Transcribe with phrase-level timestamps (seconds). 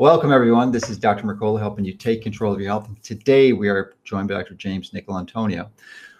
[0.00, 0.70] Welcome, everyone.
[0.70, 1.24] This is Dr.
[1.24, 2.86] Mercola helping you take control of your health.
[2.86, 4.54] And today we are joined by Dr.
[4.54, 5.70] James Nicolantonio,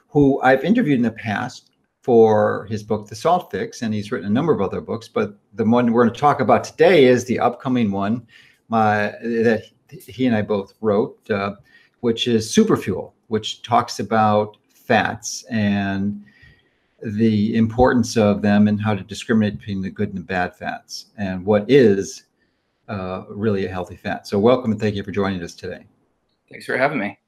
[0.09, 1.71] who I've interviewed in the past
[2.03, 5.07] for his book, The Salt Fix, and he's written a number of other books.
[5.07, 8.27] But the one we're going to talk about today is the upcoming one
[8.69, 11.55] my, that he and I both wrote, uh,
[12.01, 16.25] which is Superfuel, which talks about fats and
[17.01, 21.13] the importance of them and how to discriminate between the good and the bad fats
[21.17, 22.25] and what is
[22.89, 24.27] uh, really a healthy fat.
[24.27, 25.85] So, welcome and thank you for joining us today.
[26.51, 27.19] Thanks for having me.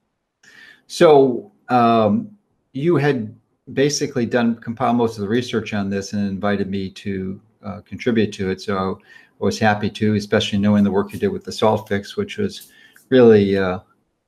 [0.86, 2.30] So, um,
[2.72, 3.34] you had
[3.72, 8.32] basically done compile most of the research on this and invited me to uh, contribute
[8.34, 8.60] to it.
[8.60, 8.98] So,
[9.40, 12.36] I was happy to, especially knowing the work you did with the Salt Fix, which
[12.36, 12.70] was
[13.08, 13.78] really uh,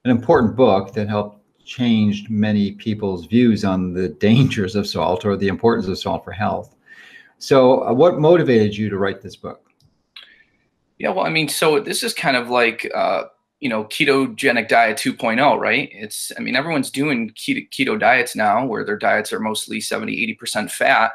[0.04, 5.36] an important book that helped changed many people's views on the dangers of salt or
[5.36, 6.74] the importance of salt for health.
[7.38, 9.71] So, uh, what motivated you to write this book?
[11.02, 13.24] Yeah, well, I mean, so this is kind of like, uh,
[13.58, 15.88] you know, ketogenic diet 2.0, right?
[15.92, 20.38] It's, I mean, everyone's doing keto, keto diets now where their diets are mostly 70,
[20.40, 21.10] 80% fat.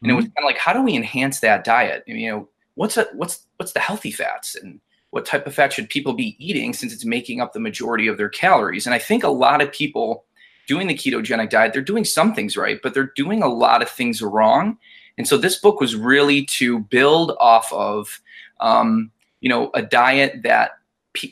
[0.00, 0.10] And mm-hmm.
[0.10, 0.34] it was mm-hmm.
[0.34, 2.04] kind of like, how do we enhance that diet?
[2.06, 4.78] And, you know, what's a, what's, what's the healthy fats and
[5.10, 8.18] what type of fat should people be eating since it's making up the majority of
[8.18, 8.86] their calories?
[8.86, 10.26] And I think a lot of people
[10.68, 13.90] doing the ketogenic diet, they're doing some things right, but they're doing a lot of
[13.90, 14.78] things wrong.
[15.18, 18.20] And so this book was really to build off of,
[18.60, 19.10] um,
[19.44, 20.70] you know, a diet that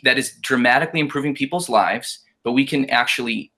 [0.05, 3.50] that is dramatically improving people's lives, but we can actually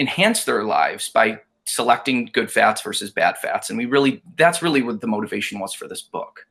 [0.00, 3.70] enhance their lives by selecting good fats versus bad fats.
[3.70, 6.44] And we really, that's really what the motivation was for this book.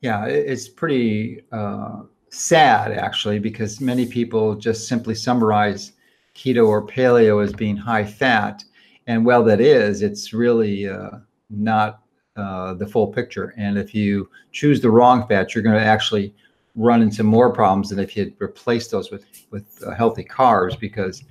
[0.00, 5.92] Yeah, it's pretty uh, sad actually, because many people just simply summarize
[6.34, 8.64] keto or paleo as being high fat.
[9.06, 11.10] And while that is, it's really uh,
[11.48, 12.02] not
[12.34, 13.54] uh, the full picture.
[13.56, 16.34] And if you choose the wrong fats, you're going to actually
[16.76, 20.78] run into more problems than if you had replaced those with with uh, healthy carbs.
[20.78, 21.24] Because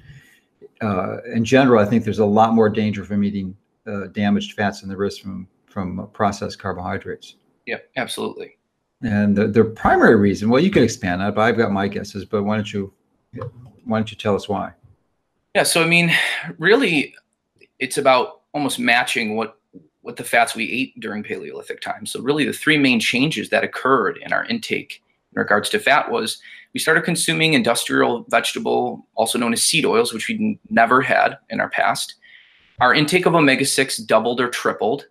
[0.81, 3.55] uh, in general, I think there's a lot more danger from eating
[3.87, 7.35] uh, damaged fats than there is from from processed carbohydrates.
[7.65, 8.57] Yeah, absolutely.
[9.01, 11.87] And the, the primary reason, well, you can expand on it, but I've got my
[11.87, 12.25] guesses.
[12.25, 12.93] But why don't you
[13.83, 14.73] why don't you tell us why?
[15.53, 16.11] Yeah, so I mean,
[16.57, 17.13] really,
[17.79, 19.59] it's about almost matching what
[20.01, 22.11] what the fats we ate during Paleolithic times.
[22.11, 25.01] So really, the three main changes that occurred in our intake
[25.35, 26.39] in regards to fat was
[26.73, 31.59] we started consuming industrial vegetable, also known as seed oils, which we'd never had in
[31.59, 32.15] our past.
[32.79, 35.07] Our intake of omega 6 doubled or tripled,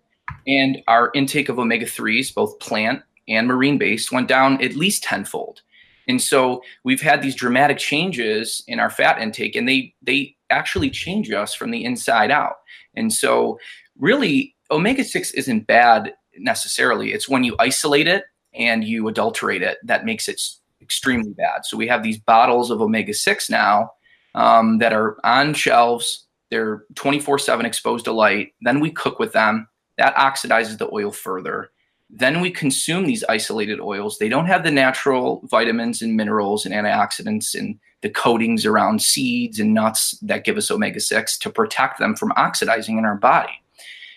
[0.47, 5.03] and our intake of omega 3s, both plant and marine based, went down at least
[5.03, 5.61] tenfold.
[6.07, 10.91] And so we've had these dramatic changes in our fat intake, and they they actually
[10.91, 12.57] change us from the inside out.
[12.95, 13.57] And so
[13.97, 17.11] really, omega six isn't bad necessarily.
[17.11, 20.41] It's when you isolate it and you adulterate it that makes it
[20.81, 21.65] extremely bad.
[21.65, 23.91] So we have these bottles of omega 6 now
[24.35, 26.27] um, that are on shelves.
[26.51, 28.53] They're 24 7 exposed to light.
[28.61, 29.67] Then we cook with them.
[29.97, 31.71] That oxidizes the oil further.
[32.09, 34.19] Then we consume these isolated oils.
[34.19, 39.59] They don't have the natural vitamins and minerals and antioxidants and the coatings around seeds
[39.59, 43.59] and nuts that give us omega 6 to protect them from oxidizing in our body.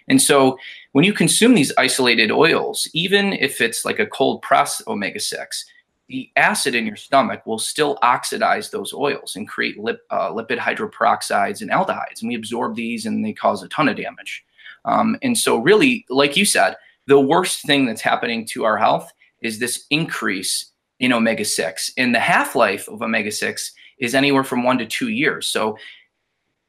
[0.08, 0.58] And so
[0.92, 5.64] when you consume these isolated oils, even if it's like a cold press omega 6,
[6.08, 10.58] the acid in your stomach will still oxidize those oils and create lip, uh, lipid
[10.58, 12.20] hydroperoxides and aldehydes.
[12.20, 14.44] And we absorb these and they cause a ton of damage.
[14.86, 16.76] Um, and so, really, like you said,
[17.06, 21.92] the worst thing that's happening to our health is this increase in omega 6.
[21.98, 25.46] And the half life of omega 6 is anywhere from one to two years.
[25.46, 25.76] So,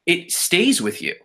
[0.06, 1.16] it stays with you.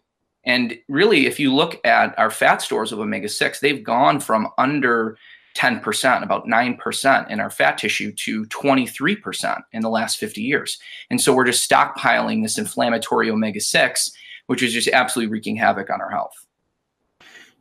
[0.46, 4.48] And really, if you look at our fat stores of omega 6, they've gone from
[4.58, 5.16] under
[5.56, 10.78] 10%, about 9% in our fat tissue to 23% in the last 50 years.
[11.10, 14.12] And so we're just stockpiling this inflammatory omega 6,
[14.46, 16.34] which is just absolutely wreaking havoc on our health.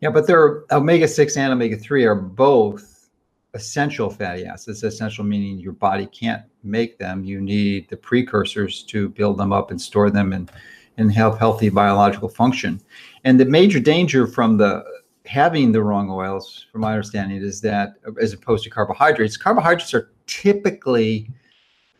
[0.01, 3.09] Yeah, but there omega 6 and omega 3 are both
[3.53, 4.83] essential fatty acids.
[4.83, 7.23] Essential meaning your body can't make them.
[7.23, 10.51] You need the precursors to build them up and store them and
[10.97, 12.81] and have healthy biological function.
[13.23, 14.83] And the major danger from the
[15.25, 20.11] having the wrong oils, from my understanding, is that as opposed to carbohydrates, carbohydrates are
[20.27, 21.29] typically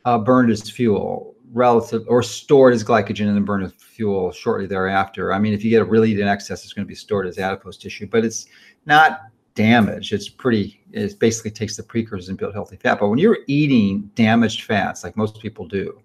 [0.05, 4.65] uh, burned as fuel relative or stored as glycogen and then burned as fuel shortly
[4.65, 5.31] thereafter.
[5.31, 7.37] I mean, if you get a really in excess, it's going to be stored as
[7.37, 8.47] adipose tissue, but it's
[8.85, 9.21] not
[9.55, 10.13] damaged.
[10.13, 12.99] It's pretty, it basically takes the precursors and build healthy fat.
[12.99, 16.01] But when you're eating damaged fats, like most people do,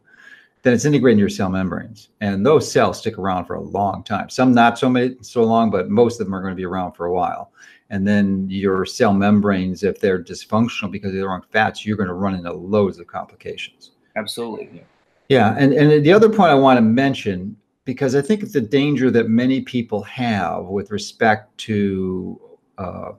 [0.63, 2.09] then it's integrated into your cell membranes.
[2.21, 4.29] And those cells stick around for a long time.
[4.29, 6.93] Some not so many, so long, but most of them are going to be around
[6.93, 7.53] for a while.
[7.91, 12.09] And then your cell membranes, if they're dysfunctional because of the wrong fats, you're going
[12.09, 13.93] to run into loads of complications.
[14.17, 14.85] Absolutely.
[15.29, 18.61] Yeah, and, and the other point I want to mention, because I think it's a
[18.61, 22.41] danger that many people have with respect to
[22.79, 23.13] uh,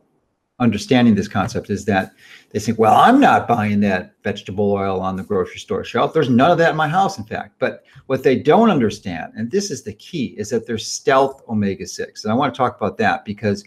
[0.59, 2.11] understanding this concept, is that
[2.51, 6.13] they think, well, I'm not buying that vegetable oil on the grocery store shelf.
[6.13, 7.55] There's none of that in my house, in fact.
[7.59, 11.87] But what they don't understand, and this is the key, is that there's stealth omega
[11.87, 12.23] 6.
[12.23, 13.63] And I want to talk about that because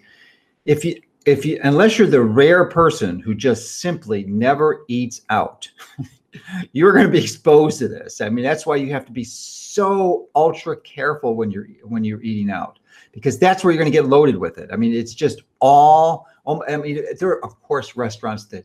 [0.65, 5.69] if you if you unless you're the rare person who just simply never eats out
[6.73, 8.21] you're going to be exposed to this.
[8.21, 12.23] I mean, that's why you have to be so ultra careful when you're when you're
[12.23, 12.79] eating out
[13.13, 14.71] because that's where you're going to get loaded with it.
[14.73, 16.27] I mean, it's just all.
[16.47, 18.65] I mean, there are of course restaurants that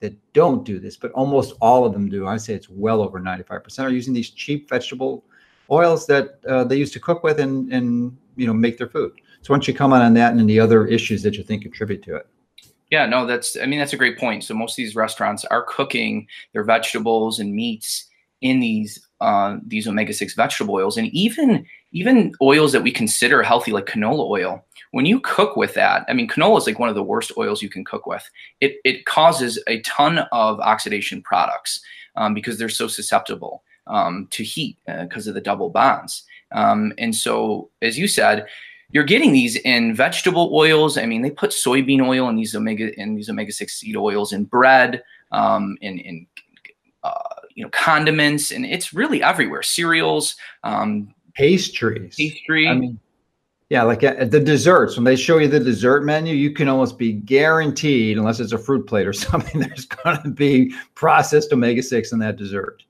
[0.00, 2.26] that don't do this, but almost all of them do.
[2.26, 5.24] I say it's well over 95% are using these cheap vegetable
[5.70, 9.12] oils that uh, they used to cook with and and you know make their food.
[9.42, 12.02] So why don't you comment on that and the other issues that you think contribute
[12.04, 12.26] to it?
[12.90, 14.44] Yeah, no, that's I mean that's a great point.
[14.44, 18.06] So most of these restaurants are cooking their vegetables and meats
[18.40, 23.42] in these uh, these omega six vegetable oils, and even even oils that we consider
[23.42, 24.64] healthy, like canola oil.
[24.90, 27.62] When you cook with that, I mean, canola is like one of the worst oils
[27.62, 28.28] you can cook with.
[28.60, 31.80] It it causes a ton of oxidation products
[32.16, 36.24] um, because they're so susceptible um, to heat because uh, of the double bonds.
[36.52, 38.46] Um, and so, as you said,
[38.90, 40.98] you're getting these in vegetable oils.
[40.98, 44.32] I mean, they put soybean oil in these omega in these omega six seed oils
[44.32, 46.26] in bread, um, in in
[47.04, 49.62] uh, you know condiments, and it's really everywhere.
[49.62, 52.68] Cereals, um, pastries, pastry.
[52.68, 52.98] I mean,
[53.70, 54.96] yeah, like uh, the desserts.
[54.96, 58.58] When they show you the dessert menu, you can almost be guaranteed, unless it's a
[58.58, 62.82] fruit plate or something, there's going to be processed omega six in that dessert.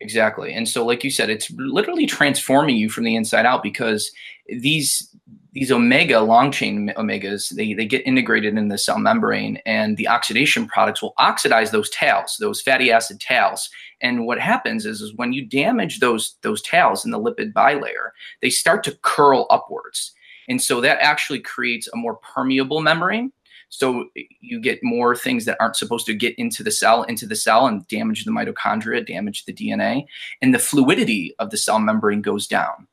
[0.00, 0.52] Exactly.
[0.54, 4.12] And so, like you said, it's literally transforming you from the inside out because
[4.48, 5.14] these
[5.52, 10.06] these omega long chain omegas they, they get integrated in the cell membrane and the
[10.06, 15.14] oxidation products will oxidize those tails those fatty acid tails and what happens is, is
[15.14, 18.10] when you damage those those tails in the lipid bilayer
[18.42, 20.12] they start to curl upwards
[20.48, 23.32] and so that actually creates a more permeable membrane
[23.70, 24.08] so
[24.40, 27.66] you get more things that aren't supposed to get into the cell, into the cell
[27.66, 30.06] and damage the mitochondria, damage the DNA,
[30.40, 32.86] and the fluidity of the cell membrane goes down.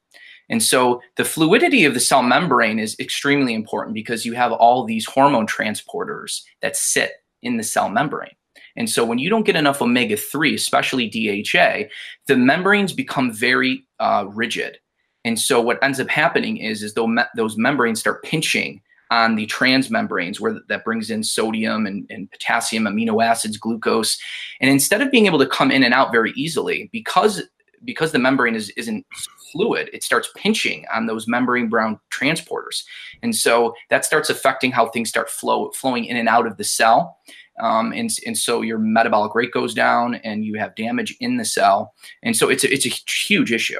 [0.49, 4.83] And so the fluidity of the cell membrane is extremely important because you have all
[4.83, 8.35] these hormone transporters that sit in the cell membrane.
[8.75, 11.89] And so when you don't get enough omega 3, especially DHA,
[12.27, 14.79] the membranes become very uh, rigid.
[15.23, 18.81] And so what ends up happening is, is those membranes start pinching
[19.11, 24.17] on the transmembranes where that brings in sodium and, and, potassium amino acids glucose.
[24.61, 27.43] And instead of being able to come in and out very easily because
[27.83, 29.05] because the membrane is isn't
[29.51, 32.83] fluid it starts pinching on those membrane bound transporters.
[33.21, 36.63] And so that starts affecting how things start flow flowing in and out of the
[36.63, 37.17] cell
[37.61, 41.45] um, and, and so your metabolic rate goes down and you have damage in the
[41.45, 41.93] cell
[42.23, 43.79] and so it's a, it's a huge issue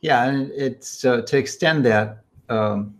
[0.00, 2.94] yeah and it's uh, to extend that um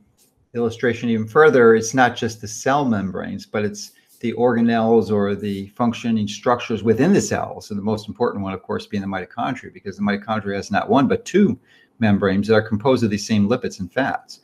[0.55, 5.67] illustration even further, it's not just the cell membranes, but it's the organelles or the
[5.69, 7.71] functioning structures within the cells.
[7.71, 10.89] And the most important one, of course, being the mitochondria, because the mitochondria has not
[10.89, 11.59] one but two
[11.99, 14.41] membranes that are composed of these same lipids and fats.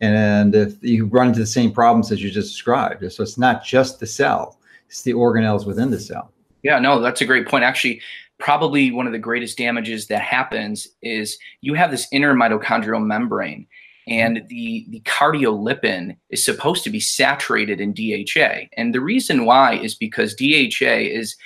[0.00, 3.64] And if you run into the same problems as you just described, so it's not
[3.64, 4.58] just the cell,
[4.88, 6.32] it's the organelles within the cell.
[6.62, 7.64] Yeah, no, that's a great point.
[7.64, 8.00] Actually,
[8.38, 13.66] probably one of the greatest damages that happens is you have this inner mitochondrial membrane
[14.08, 14.46] and mm-hmm.
[14.48, 18.68] the, the cardiolipin is supposed to be saturated in DHA.
[18.76, 21.36] And the reason why is because DHA is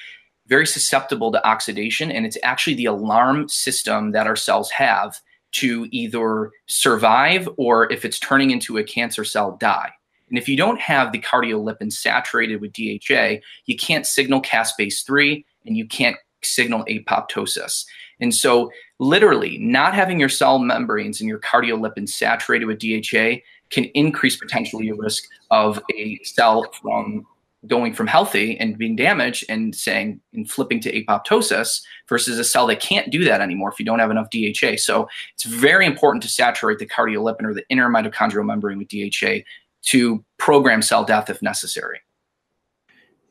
[0.47, 5.19] very susceptible to oxidation, and it's actually the alarm system that our cells have
[5.55, 9.91] to either survive or if it's turning into a cancer cell, die.
[10.29, 15.45] And if you don't have the cardiolipin saturated with DHA, you can't signal caspase 3
[15.67, 17.85] and you can't signal apoptosis.
[18.21, 23.85] And so, literally, not having your cell membranes and your cardiolipin saturated with DHA can
[23.95, 27.27] increase potentially your risk of a cell from
[27.67, 32.67] going from healthy and being damaged and saying and flipping to apoptosis versus a cell
[32.67, 34.77] that can't do that anymore if you don't have enough DHA.
[34.77, 39.45] So it's very important to saturate the cardiolipin or the inner mitochondrial membrane with DHA
[39.87, 42.01] to program cell death if necessary.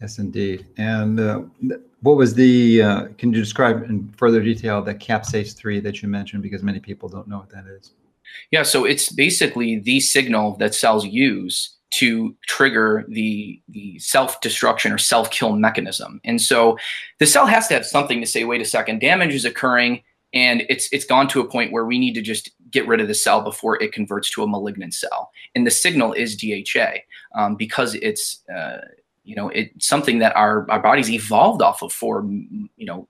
[0.01, 0.65] Yes, indeed.
[0.77, 1.43] And uh,
[2.01, 6.09] what was the, uh, can you describe in further detail the caspase 3 that you
[6.09, 6.43] mentioned?
[6.43, 7.93] Because many people don't know what that is.
[8.51, 14.91] Yeah, so it's basically the signal that cells use to trigger the, the self destruction
[14.91, 16.19] or self kill mechanism.
[16.23, 16.77] And so
[17.19, 20.01] the cell has to have something to say, wait a second, damage is occurring
[20.33, 23.07] and it's it's gone to a point where we need to just get rid of
[23.07, 25.31] the cell before it converts to a malignant cell.
[25.53, 27.01] And the signal is DHA
[27.35, 28.79] um, because it's uh,
[29.23, 33.07] you know it's something that our our bodies evolved off of for you know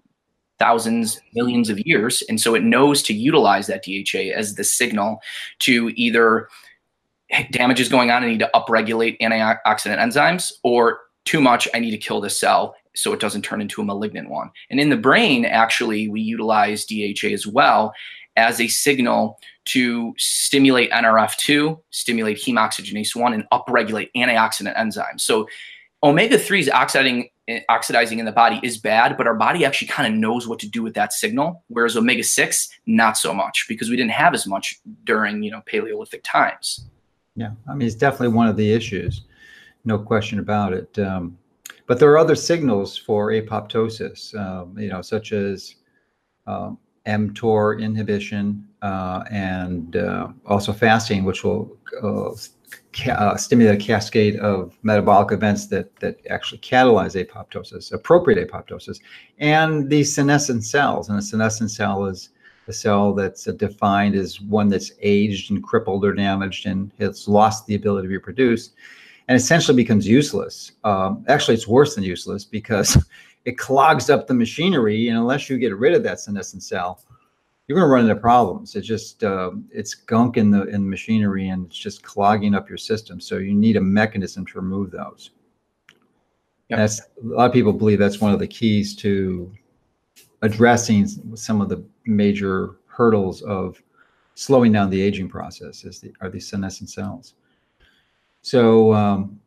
[0.59, 2.21] thousands, millions of years.
[2.29, 5.19] And so it knows to utilize that DHA as the signal
[5.59, 6.47] to either
[7.51, 11.91] damage is going on, I need to upregulate antioxidant enzymes, or too much, I need
[11.91, 14.51] to kill the cell so it doesn't turn into a malignant one.
[14.69, 17.93] And in the brain, actually, we utilize DHA as well
[18.35, 25.21] as a signal to stimulate NRF2, stimulate heme oxygenase 1, and upregulate antioxidant enzymes.
[25.21, 25.47] So
[26.03, 27.29] omega 3s oxidizing
[27.69, 30.69] oxidizing in the body is bad, but our body actually kind of knows what to
[30.69, 31.63] do with that signal.
[31.67, 35.61] Whereas omega six, not so much, because we didn't have as much during you know
[35.65, 36.87] Paleolithic times.
[37.35, 39.23] Yeah, I mean it's definitely one of the issues,
[39.85, 40.99] no question about it.
[40.99, 41.37] Um,
[41.87, 45.75] but there are other signals for apoptosis, um, you know, such as
[46.47, 52.31] um, mTOR inhibition uh, and uh, also fasting, which will uh,
[53.11, 58.99] uh, stimulate a cascade of metabolic events that that actually catalyze apoptosis, appropriate apoptosis,
[59.39, 61.09] and the senescent cells.
[61.09, 62.29] And a senescent cell is
[62.67, 67.65] a cell that's defined as one that's aged and crippled or damaged and has lost
[67.65, 68.71] the ability to reproduce,
[69.27, 70.73] and essentially becomes useless.
[70.83, 72.97] Um, actually, it's worse than useless because
[73.45, 77.01] it clogs up the machinery, and unless you get rid of that senescent cell,
[77.67, 78.75] you're going to run into problems.
[78.75, 82.67] It's just uh, it's gunk in the in the machinery and it's just clogging up
[82.67, 83.21] your system.
[83.21, 85.31] So you need a mechanism to remove those.
[86.69, 86.79] Yep.
[86.79, 89.51] That's a lot of people believe that's one of the keys to
[90.41, 93.81] addressing some of the major hurdles of
[94.35, 95.83] slowing down the aging process.
[95.83, 97.35] Is the are these senescent cells?
[98.41, 99.39] So um,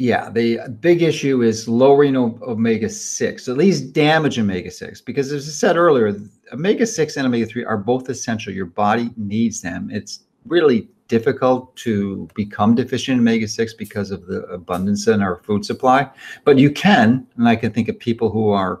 [0.00, 5.46] yeah, the big issue is lowering omega 6, at least damage omega 6, because as
[5.46, 6.18] I said earlier,
[6.54, 8.50] omega 6 and omega 3 are both essential.
[8.50, 9.90] Your body needs them.
[9.92, 15.36] It's really difficult to become deficient in omega 6 because of the abundance in our
[15.36, 16.08] food supply,
[16.44, 17.26] but you can.
[17.36, 18.80] And I can think of people who are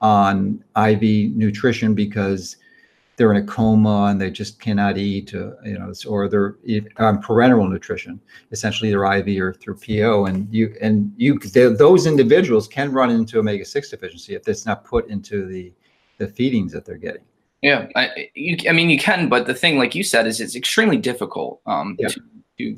[0.00, 2.56] on IV nutrition because
[3.20, 6.56] they're in a coma and they just cannot eat, uh, you know, or they're
[6.96, 8.18] on parenteral nutrition,
[8.50, 13.38] essentially they're IV or through PO, and you and you those individuals can run into
[13.38, 15.70] omega six deficiency if it's not put into the
[16.16, 17.20] the feedings that they're getting.
[17.60, 20.56] Yeah, I, you, I mean you can, but the thing, like you said, is it's
[20.56, 22.08] extremely difficult um, yeah.
[22.08, 22.22] to,
[22.58, 22.76] to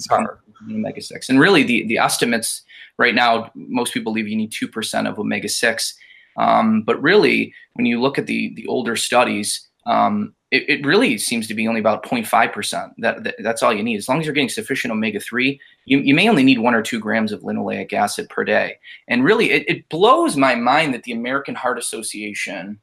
[0.68, 2.62] omega six, and really the the estimates
[2.98, 5.94] right now, most people believe you need two percent of omega six.
[6.36, 11.16] Um, but really, when you look at the the older studies, um, it, it, really
[11.18, 12.92] seems to be only about 0.5%.
[12.98, 13.96] That, that, that's all you need.
[13.96, 17.00] As long as you're getting sufficient omega-3, you, you may only need one or two
[17.00, 18.78] grams of linoleic acid per day.
[19.08, 22.78] And really, it, it blows my mind that the American Heart Association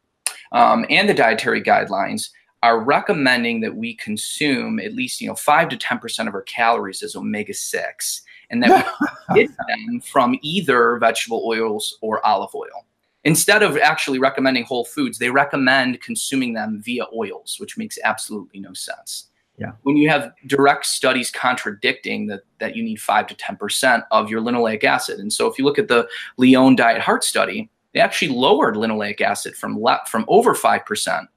[0.52, 2.30] um, and the dietary guidelines
[2.64, 7.04] are recommending that we consume at least, you know, 5 to 10% of our calories
[7.04, 8.92] as omega-6 and that
[9.30, 12.86] we get them from either vegetable oils or olive oil
[13.24, 18.60] instead of actually recommending whole foods, they recommend consuming them via oils, which makes absolutely
[18.60, 19.28] no sense.
[19.58, 19.72] Yeah.
[19.84, 24.30] When you have direct studies contradicting that that you need five to ten percent of
[24.30, 26.08] your linoleic acid, and so if you look at the
[26.38, 31.28] Lyon Diet Heart Study, they actually lowered linoleic acid from le- from over five percent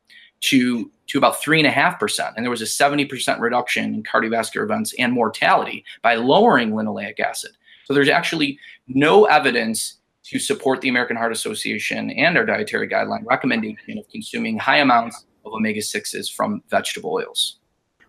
[0.43, 3.93] to to about three and a half percent, and there was a seventy percent reduction
[3.93, 7.51] in cardiovascular events and mortality by lowering linoleic acid.
[7.87, 13.25] So there's actually no evidence to support the American Heart Association and our dietary guideline
[13.27, 17.59] recommendation of consuming high amounts of omega 6s from vegetable oils.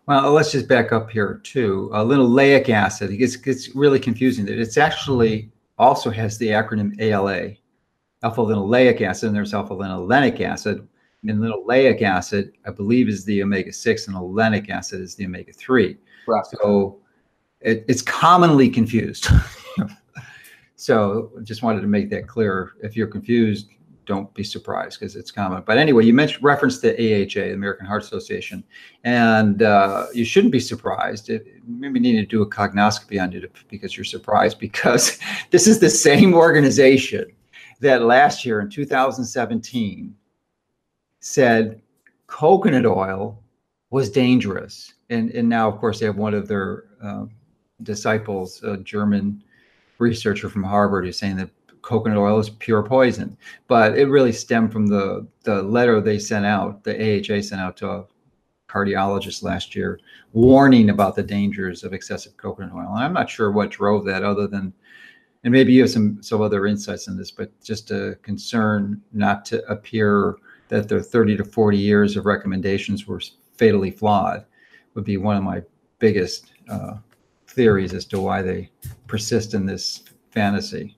[0.05, 1.89] Well, let's just back up here too.
[1.93, 4.45] A linoleic acid, it gets, gets really confusing.
[4.45, 7.51] That it's actually also has the acronym ALA,
[8.21, 10.87] alpha linoleic acid, and there's alpha linolenic acid.
[11.25, 15.53] And linoleic acid, I believe, is the omega 6, and linoleic acid is the omega
[15.53, 15.97] 3.
[16.27, 16.45] Right.
[16.45, 16.99] So
[17.61, 19.27] it, it's commonly confused.
[20.83, 22.73] So just wanted to make that clear.
[22.83, 23.69] If you're confused,
[24.05, 25.63] don't be surprised because it's common.
[25.65, 28.65] But anyway, you mentioned reference to AHA, the American Heart Association,
[29.05, 31.29] and uh, you shouldn't be surprised.
[31.29, 35.19] It, maybe need to do a cognoscopy on you because you're surprised because
[35.51, 37.27] this is the same organization
[37.79, 40.13] that last year in 2017
[41.21, 41.81] said
[42.27, 43.41] coconut oil
[43.89, 47.23] was dangerous, and and now of course they have one of their uh,
[47.83, 49.41] disciples, a German
[50.03, 51.49] researcher from Harvard who's saying that
[51.81, 53.37] coconut oil is pure poison.
[53.67, 57.77] But it really stemmed from the the letter they sent out, the AHA sent out
[57.77, 58.05] to a
[58.67, 59.99] cardiologist last year,
[60.31, 62.89] warning about the dangers of excessive coconut oil.
[62.95, 64.73] And I'm not sure what drove that, other than,
[65.43, 69.45] and maybe you have some some other insights in this, but just a concern not
[69.45, 70.35] to appear
[70.69, 73.21] that their 30 to 40 years of recommendations were
[73.57, 74.45] fatally flawed
[74.95, 75.61] would be one of my
[75.99, 76.95] biggest uh,
[77.53, 78.69] theories as to why they
[79.07, 80.97] persist in this fantasy.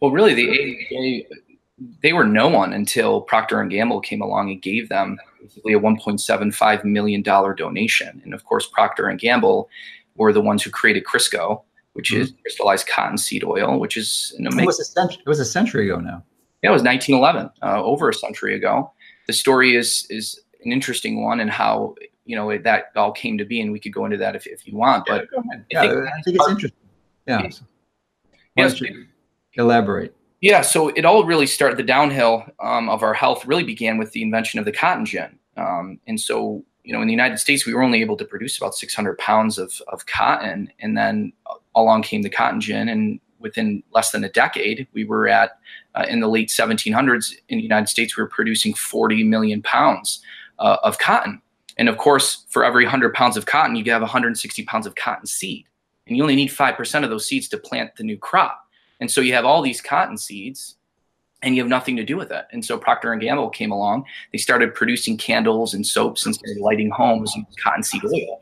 [0.00, 1.36] Well, really, the AHA,
[2.02, 5.80] they were no one until Procter and Gamble came along and gave them basically a
[5.80, 8.20] 1.75 million dollar donation.
[8.24, 9.68] And of course, Procter and Gamble
[10.16, 12.22] were the ones who created Crisco, which mm-hmm.
[12.22, 14.64] is crystallized cottonseed oil, which is an amazing.
[14.64, 16.24] It was, a century, it was a century ago now.
[16.62, 18.92] Yeah, it was 1911, uh, over a century ago.
[19.26, 21.94] The story is is an interesting one, and how
[22.26, 24.66] you know that all came to be, and we could go into that if, if
[24.66, 25.06] you want.
[25.06, 26.80] But yeah, yeah I, think, I think it's interesting.
[27.26, 27.48] Yeah.
[28.56, 28.82] Yes.
[29.54, 30.14] Elaborate.
[30.40, 31.78] Yeah, so it all really started.
[31.78, 35.38] The downhill um, of our health really began with the invention of the cotton gin,
[35.56, 38.56] um, and so you know in the United States we were only able to produce
[38.58, 41.32] about 600 pounds of of cotton, and then
[41.74, 45.58] along came the cotton gin, and within less than a decade we were at
[45.94, 50.20] uh, in the late 1700s in the United States we were producing 40 million pounds
[50.58, 51.40] uh, of cotton,
[51.76, 55.26] and of course for every 100 pounds of cotton you have 160 pounds of cotton
[55.26, 55.66] seed,
[56.06, 58.62] and you only need five percent of those seeds to plant the new crop.
[59.00, 60.76] And so you have all these cotton seeds
[61.42, 62.46] and you have nothing to do with it.
[62.50, 64.04] And so Procter and Gamble came along.
[64.32, 68.40] They started producing candles and soaps and started lighting homes with cottonseed oil.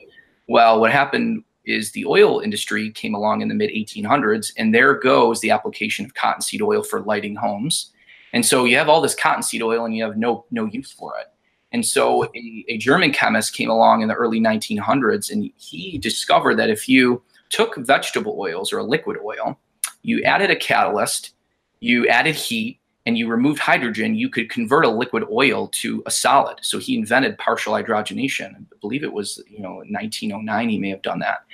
[0.49, 4.95] Well, what happened is the oil industry came along in the mid 1800s, and there
[4.95, 7.91] goes the application of cottonseed oil for lighting homes.
[8.33, 11.19] And so you have all this cottonseed oil, and you have no no use for
[11.19, 11.27] it.
[11.75, 16.57] And so a, a German chemist came along in the early 1900s, and he discovered
[16.59, 19.59] that if you took vegetable oils or a liquid oil
[20.05, 21.33] you added a catalyst,
[21.81, 26.11] you added heat, and you removed hydrogen, you could convert a liquid oil to a
[26.11, 26.59] solid.
[26.63, 28.55] So he invented partial hydrogenation.
[28.55, 31.45] I believe it was, you know, 1909 he may have done that.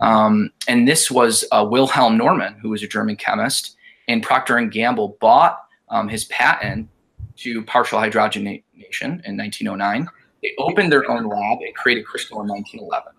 [0.00, 3.76] Um, and this was uh, Wilhelm Normann, who was a German chemist,
[4.08, 5.58] and Procter and Gamble bought
[5.90, 6.88] um, his patent
[7.36, 8.62] to partial hydrogenation
[9.02, 10.08] in 1909.
[10.42, 13.12] They opened their own lab and created Crisco in 1911.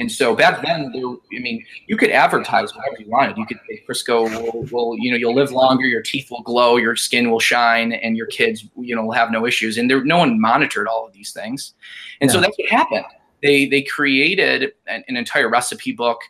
[0.00, 3.36] And so back then, there, I mean, you could advertise whatever you wanted.
[3.36, 6.76] You could say Crisco will, will, you know, you'll live longer, your teeth will glow,
[6.76, 9.76] your skin will shine, and your kids, you know, will have no issues.
[9.76, 11.74] And there, no one monitored all of these things.
[12.20, 12.34] And yeah.
[12.34, 13.04] so that's what happened.
[13.42, 16.20] They they created an, an entire recipe book.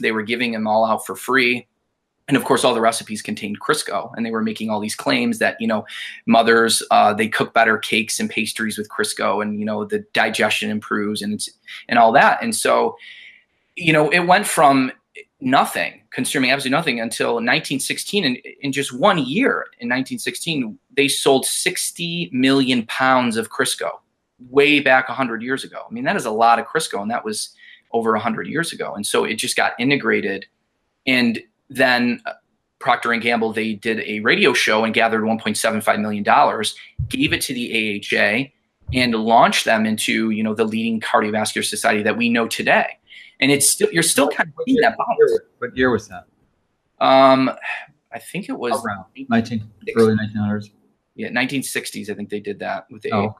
[0.00, 1.66] They were giving them all out for free
[2.28, 5.38] and of course all the recipes contained crisco and they were making all these claims
[5.38, 5.84] that you know
[6.26, 10.70] mothers uh, they cook better cakes and pastries with crisco and you know the digestion
[10.70, 11.48] improves and it's
[11.88, 12.96] and all that and so
[13.78, 14.90] you know, it went from
[15.40, 18.24] nothing, consuming absolutely nothing until 1916.
[18.24, 23.90] And in just one year, in 1916, they sold 60 million pounds of Crisco
[24.50, 25.82] way back 100 years ago.
[25.88, 27.54] I mean, that is a lot of Crisco, and that was
[27.92, 28.94] over 100 years ago.
[28.94, 30.46] And so it just got integrated.
[31.06, 32.32] And then uh,
[32.78, 36.76] Procter and Gamble, they did a radio show and gathered 1.75 million dollars,
[37.08, 38.50] gave it to the AHA,
[38.92, 42.98] and launched them into you know the leading cardiovascular society that we know today
[43.40, 45.40] and it's still you're still kind of seeing that bounce.
[45.58, 46.24] What year was that?
[47.00, 47.50] Um,
[48.12, 50.70] I think it was around 19 early 1900s.
[51.14, 52.10] Yeah, 1960s.
[52.10, 53.12] I think they did that with the.
[53.12, 53.36] Oh, okay.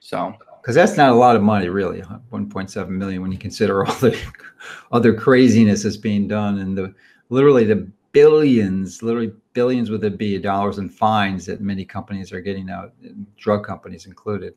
[0.00, 0.34] So.
[0.68, 2.02] Because that's not a lot of money, really.
[2.02, 4.14] 1.7 million when you consider all the
[4.92, 6.94] other craziness that's being done and the
[7.30, 12.42] literally the billions, literally billions with a B dollars in fines that many companies are
[12.42, 12.92] getting out,
[13.38, 14.52] drug companies included,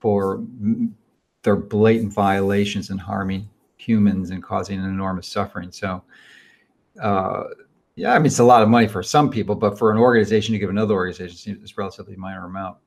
[0.00, 0.42] for
[1.44, 5.70] they're blatant violations and harming humans and causing an enormous suffering.
[5.70, 6.02] So,
[7.00, 7.44] uh,
[7.94, 10.52] yeah, I mean, it's a lot of money for some people, but for an organization
[10.54, 12.78] to give another organization, it's a relatively minor amount.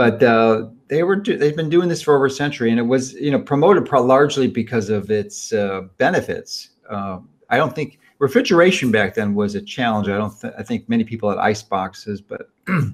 [0.00, 2.84] But uh, they were do- they've been doing this for over a century, and it
[2.84, 6.70] was you know promoted pro- largely because of its uh, benefits.
[6.88, 7.18] Uh,
[7.50, 10.08] I don't think refrigeration back then was a challenge.
[10.08, 10.32] I don't.
[10.40, 12.92] Th- I think many people had ice boxes, but a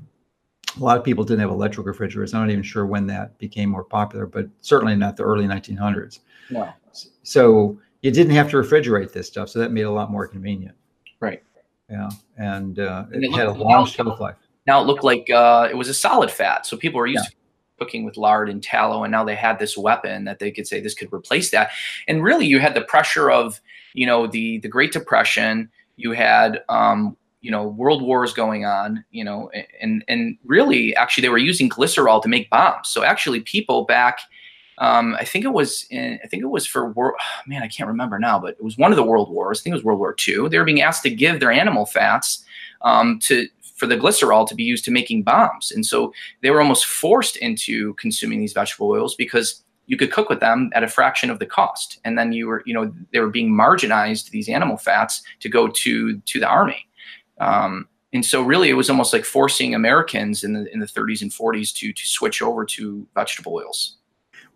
[0.79, 2.35] lot of people didn't have electric refrigerators.
[2.35, 6.19] I'm not even sure when that became more popular, but certainly not the early 1900s.
[6.51, 6.69] No.
[7.23, 10.27] So you didn't have to refrigerate this stuff, so that made it a lot more
[10.27, 10.75] convenient.
[11.21, 11.41] Right.
[11.89, 14.35] Yeah, and, uh, and it, it had a long shelf life.
[14.67, 17.31] Now it looked like uh, it was a solid fat, so people were used yeah.
[17.31, 17.37] to
[17.79, 20.81] cooking with lard and tallow, and now they had this weapon that they could say
[20.81, 21.71] this could replace that.
[22.09, 23.61] And really, you had the pressure of
[23.95, 25.71] you know the the Great Depression.
[25.97, 29.49] You had um, you know world wars going on you know
[29.81, 34.19] and and really actually they were using glycerol to make bombs so actually people back
[34.79, 37.87] um, I think it was in, I think it was for war, man I can't
[37.87, 40.01] remember now but it was one of the world wars I think it was World
[40.01, 42.45] War II they were being asked to give their animal fats
[42.83, 43.47] um, to
[43.77, 45.71] for the glycerol to be used to making bombs.
[45.71, 46.13] And so
[46.43, 50.71] they were almost forced into consuming these vegetable oils because you could cook with them
[50.75, 52.01] at a fraction of the cost.
[52.05, 55.69] And then you were you know they were being marginalized these animal fats to go
[55.69, 56.89] to to the army.
[57.39, 61.23] Um, and so really it was almost like forcing Americans in the in the 30s
[61.23, 63.99] and 40s to to switch over to vegetable oils.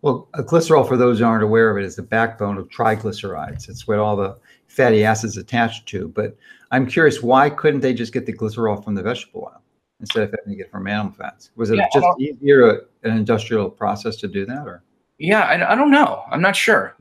[0.01, 3.69] Well, a glycerol, for those who aren't aware of it, is the backbone of triglycerides.
[3.69, 4.37] It's what all the
[4.67, 6.07] fatty acids attached to.
[6.07, 6.35] But
[6.71, 9.61] I'm curious, why couldn't they just get the glycerol from the vegetable oil
[9.99, 11.51] instead of having to get it from animal fats?
[11.55, 14.83] Was it yeah, just easier an industrial process to do that, or?
[15.19, 16.23] Yeah, I, I don't know.
[16.31, 16.95] I'm not sure.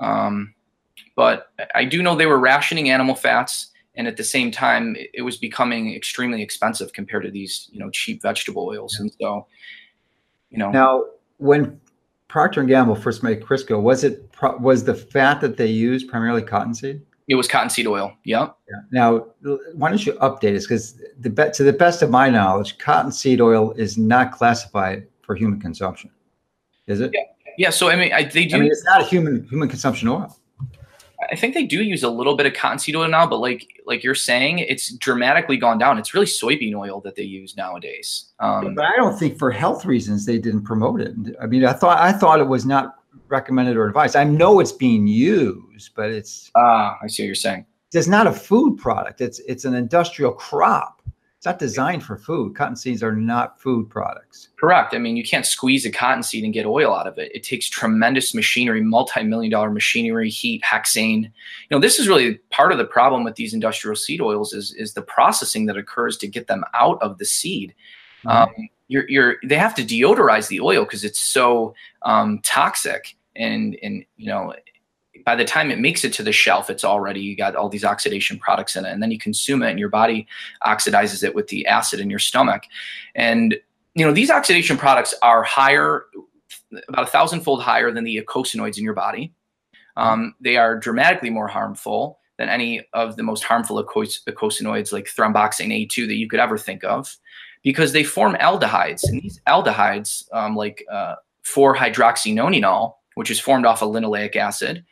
[0.00, 0.54] Um,
[1.14, 5.22] but I do know they were rationing animal fats and at the same time it
[5.22, 9.02] was becoming extremely expensive compared to these you know cheap vegetable oils yeah.
[9.02, 9.46] and so
[10.50, 11.04] you know now
[11.38, 11.80] when
[12.30, 16.42] procter and gamble first made crisco was it was the fat that they used primarily
[16.42, 17.02] cottonseed?
[17.26, 18.56] It was cottonseed oil yep.
[18.68, 18.76] yeah.
[18.92, 19.26] Now
[19.74, 20.64] why don't you update us?
[20.64, 25.60] Because the to the best of my knowledge cottonseed oil is not classified for human
[25.60, 26.10] consumption
[26.86, 27.10] is it?
[27.12, 27.20] Yeah,
[27.58, 30.08] yeah so i mean I, they do I mean, it's not a human human consumption
[30.08, 30.39] oil
[31.30, 34.02] I think they do use a little bit of cottonseed oil now, but like like
[34.02, 35.98] you're saying, it's dramatically gone down.
[35.98, 38.32] It's really soybean oil that they use nowadays.
[38.38, 41.14] Um, but I don't think for health reasons they didn't promote it.
[41.40, 42.96] I mean, I thought I thought it was not
[43.28, 44.16] recommended or advised.
[44.16, 47.66] I know it's being used, but it's ah, I see what you're saying.
[47.92, 49.20] It's not a food product.
[49.20, 50.99] It's it's an industrial crop
[51.40, 52.54] it's not designed for food.
[52.54, 54.50] Cotton seeds are not food products.
[54.60, 54.92] Correct.
[54.92, 57.34] I mean, you can't squeeze a cotton seed and get oil out of it.
[57.34, 61.22] It takes tremendous machinery, multi-million dollar machinery, heat, hexane.
[61.22, 61.30] You
[61.70, 64.92] know, this is really part of the problem with these industrial seed oils is, is
[64.92, 67.74] the processing that occurs to get them out of the seed.
[68.22, 68.28] Mm-hmm.
[68.28, 73.78] Um, you're, you're, they have to deodorize the oil because it's so um, toxic and,
[73.82, 74.52] and, you know,
[75.30, 77.84] by the time it makes it to the shelf, it's already you got all these
[77.84, 80.26] oxidation products in it, and then you consume it, and your body
[80.66, 82.64] oxidizes it with the acid in your stomach.
[83.14, 83.56] And
[83.94, 86.06] you know these oxidation products are higher,
[86.88, 89.32] about a thousandfold higher than the eicosanoids in your body.
[89.96, 95.86] Um, they are dramatically more harmful than any of the most harmful eicosanoids like thromboxane
[95.86, 97.16] A2 that you could ever think of,
[97.62, 101.14] because they form aldehydes, and these aldehydes, um, like uh,
[101.44, 104.84] 4-hydroxynonenal, which is formed off of linoleic acid,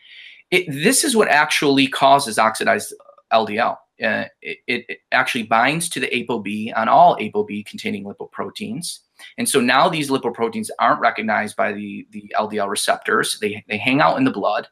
[0.51, 2.95] it, this is what actually causes oxidized
[3.33, 3.77] LDL.
[4.03, 9.01] Uh, it, it, actually binds to the ApoB on all ApoB containing lipoproteins.
[9.39, 13.41] And so now these lipoproteins aren't recognized by the, the LDL receptors.
[13.41, 14.69] They, they hang out in the blood.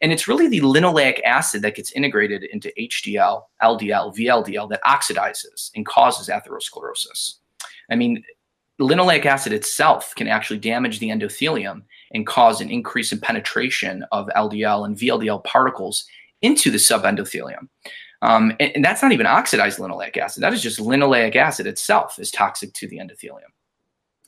[0.00, 5.70] And it's really the linoleic acid that gets integrated into HDL, LDL, VLDL that oxidizes
[5.74, 7.34] and causes atherosclerosis.
[7.90, 8.24] I mean,
[8.80, 14.28] linoleic acid itself can actually damage the endothelium and cause an increase in penetration of
[14.36, 16.04] LDL and VLDL particles
[16.42, 17.68] into the subendothelium.
[18.22, 20.42] Um, and, and, that's not even oxidized linoleic acid.
[20.42, 23.48] That is just linoleic acid itself is toxic to the endothelium.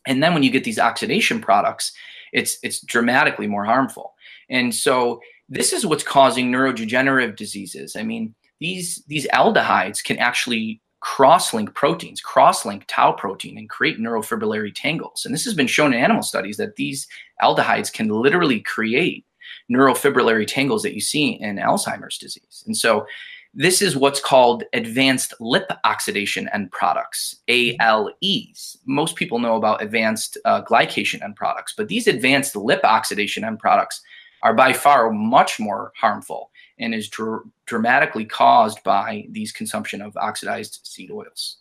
[0.07, 1.93] And then when you get these oxidation products,
[2.33, 4.15] it's it's dramatically more harmful.
[4.49, 7.95] And so this is what's causing neurodegenerative diseases.
[7.95, 14.73] I mean, these these aldehydes can actually cross-link proteins, cross-link tau protein, and create neurofibrillary
[14.75, 15.25] tangles.
[15.25, 17.09] And this has been shown in animal studies that these
[17.43, 19.27] aldehydes can literally create
[19.71, 22.63] neurofibrillary tangles that you see in Alzheimer's disease.
[22.67, 23.05] And so
[23.53, 28.79] this is what's called advanced lip oxidation end products, ALEs.
[28.87, 33.59] Most people know about advanced uh, glycation end products, but these advanced lip oxidation end
[33.59, 34.01] products
[34.43, 40.17] are by far much more harmful and is dr- dramatically caused by these consumption of
[40.17, 41.59] oxidized seed oils.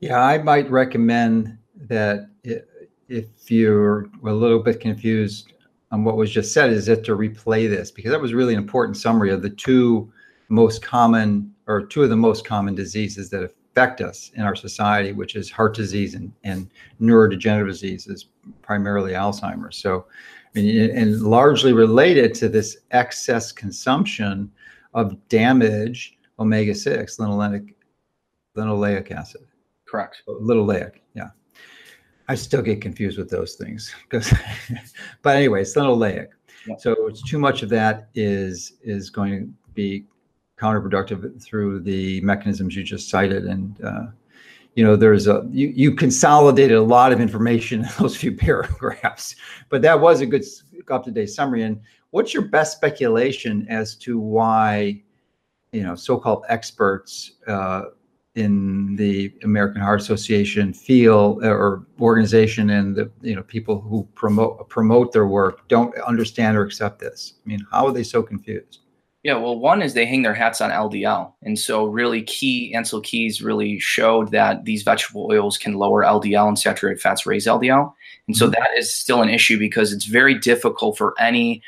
[0.00, 2.28] Yeah, I might recommend that
[3.08, 5.52] if you're a little bit confused
[5.92, 8.60] on what was just said, is that to replay this because that was really an
[8.60, 10.10] important summary of the two
[10.48, 15.12] most common or two of the most common diseases that affect us in our society,
[15.12, 18.26] which is heart disease and, and neurodegenerative diseases,
[18.62, 19.76] primarily Alzheimer's.
[19.76, 20.06] So
[20.54, 24.50] and largely related to this excess consumption
[24.94, 27.74] of damaged omega 6 linoleic,
[28.56, 29.42] linoleic acid.
[29.86, 30.22] Correct.
[30.28, 31.30] Linoleic, yeah.
[32.28, 34.32] I still get confused with those things because,
[35.22, 36.28] but anyway, it's linoleic.
[36.66, 36.76] Yeah.
[36.76, 40.04] So it's too much of that is is going to be
[40.58, 44.06] counterproductive through the mechanisms you just cited, and uh,
[44.74, 49.34] you know there's a you, you consolidated a lot of information in those few paragraphs
[49.68, 50.44] but that was a good
[50.90, 51.62] up-to-date summary.
[51.62, 51.80] And
[52.10, 55.02] what's your best speculation as to why
[55.72, 57.82] you know so-called experts uh,
[58.36, 64.68] in the american heart association feel or organization and the you know people who promote
[64.68, 67.34] promote their work don't understand or accept this?
[67.44, 68.80] I mean how are they so confused
[69.22, 71.32] yeah, well, one is they hang their hats on LDL.
[71.42, 76.48] And so, really, key Ancel Keys really showed that these vegetable oils can lower LDL
[76.48, 77.92] and saturated fats raise LDL.
[78.26, 78.52] And so, mm-hmm.
[78.52, 81.62] that is still an issue because it's very difficult for any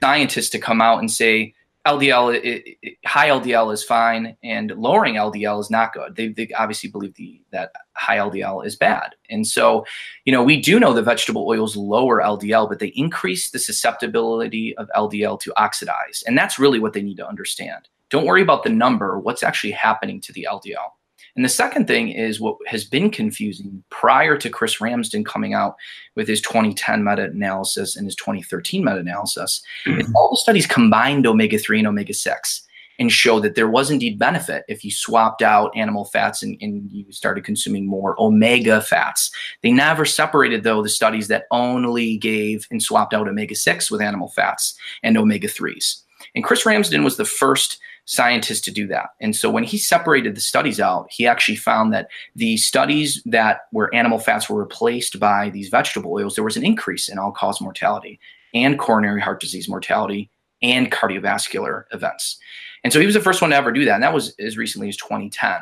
[0.00, 1.54] scientist to come out and say,
[1.86, 6.14] LDL, it, it, high LDL is fine, and lowering LDL is not good.
[6.14, 9.14] They, they obviously believe the, that high LDL is bad.
[9.30, 9.86] And so,
[10.24, 14.76] you know, we do know that vegetable oils lower LDL, but they increase the susceptibility
[14.76, 16.22] of LDL to oxidize.
[16.26, 17.88] And that's really what they need to understand.
[18.10, 20.90] Don't worry about the number, what's actually happening to the LDL.
[21.36, 25.76] And the second thing is what has been confusing prior to Chris Ramsden coming out
[26.16, 29.62] with his 2010 meta analysis and his 2013 meta analysis.
[29.86, 30.14] Mm-hmm.
[30.16, 32.66] All the studies combined omega 3 and omega 6
[33.00, 36.90] and show that there was indeed benefit if you swapped out animal fats and, and,
[36.92, 39.30] you started consuming more omega fats.
[39.62, 44.02] They never separated, though, the studies that only gave and swapped out omega 6 with
[44.02, 46.02] animal fats and omega 3s.
[46.34, 49.10] And Chris Ramsden was the first scientists to do that.
[49.20, 53.62] And so when he separated the studies out, he actually found that the studies that
[53.70, 57.32] where animal fats were replaced by these vegetable oils, there was an increase in all
[57.32, 58.18] cause mortality
[58.54, 60.30] and coronary heart disease mortality
[60.62, 62.38] and cardiovascular events.
[62.82, 63.94] And so he was the first one to ever do that.
[63.94, 65.60] And that was as recently as 2010.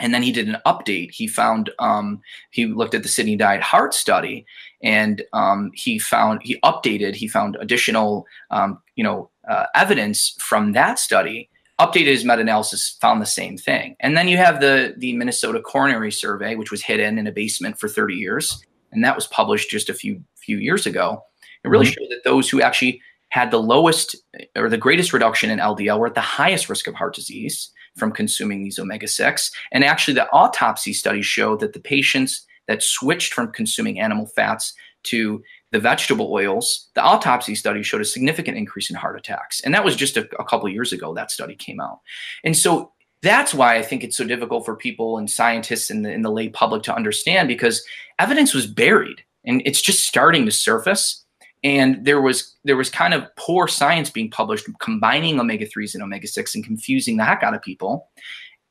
[0.00, 1.10] And then he did an update.
[1.10, 4.46] He found um, he looked at the Sydney Diet Heart Study,
[4.82, 7.14] and um, he found he updated.
[7.14, 13.20] He found additional um, you know uh, evidence from that study updated his meta-analysis found
[13.20, 13.96] the same thing.
[14.00, 17.78] And then you have the the minnesota coronary survey which was hidden in a basement
[17.78, 21.22] for 30 years and that was published just a few few years ago.
[21.64, 21.92] It really mm-hmm.
[21.92, 24.16] showed that those who actually had the lowest
[24.56, 28.12] or the greatest reduction in ldl were at the highest risk of heart disease from
[28.12, 33.52] consuming these omega-6 and actually the autopsy studies showed that the patients that switched from
[33.52, 38.96] consuming animal fats to the vegetable oils, the autopsy study showed a significant increase in
[38.96, 39.60] heart attacks.
[39.60, 42.00] And that was just a, a couple years ago that study came out.
[42.44, 46.16] And so that's why I think it's so difficult for people and scientists in the,
[46.18, 47.84] the lay public to understand because
[48.18, 51.24] evidence was buried and it's just starting to surface.
[51.62, 56.02] And there was there was kind of poor science being published combining omega 3s and
[56.02, 58.08] omega 6 and confusing the heck out of people.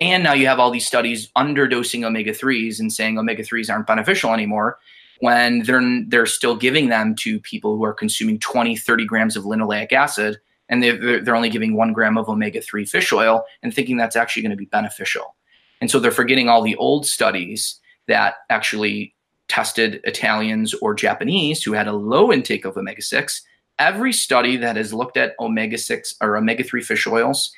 [0.02, 3.86] And now you have all these studies underdosing omega 3s and saying omega 3s aren't
[3.86, 4.80] beneficial anymore
[5.20, 9.44] when they're they're still giving them to people who are consuming 20 30 grams of
[9.44, 10.38] linoleic acid
[10.70, 14.44] and they're, they're only giving one gram of omega-3 fish oil and thinking that's actually
[14.44, 15.36] going to be beneficial.
[15.82, 19.16] And so they're forgetting all the old studies that actually
[19.48, 23.42] tested italians or japanese who had a low intake of omega-6
[23.80, 27.52] every study that has looked at omega-6 or omega-3 fish oils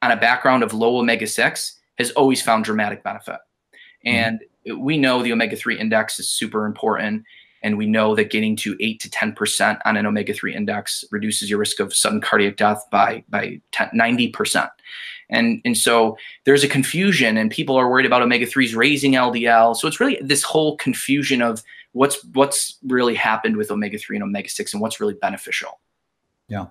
[0.00, 3.38] on a background of low omega-6 has always found dramatic benefit.
[4.06, 4.44] Mm-hmm.
[4.76, 7.24] We know the omega 3 index is super important.
[7.62, 11.48] And we know that getting to 8 to 10% on an omega 3 index reduces
[11.48, 14.68] your risk of sudden cardiac death by, by 10, 90%.
[15.30, 19.76] And, and so there's a confusion, and people are worried about omega 3s raising LDL.
[19.76, 24.24] So it's really this whole confusion of what's what's really happened with omega 3 and
[24.24, 25.80] omega 6 and what's really beneficial.
[26.48, 26.66] Yeah.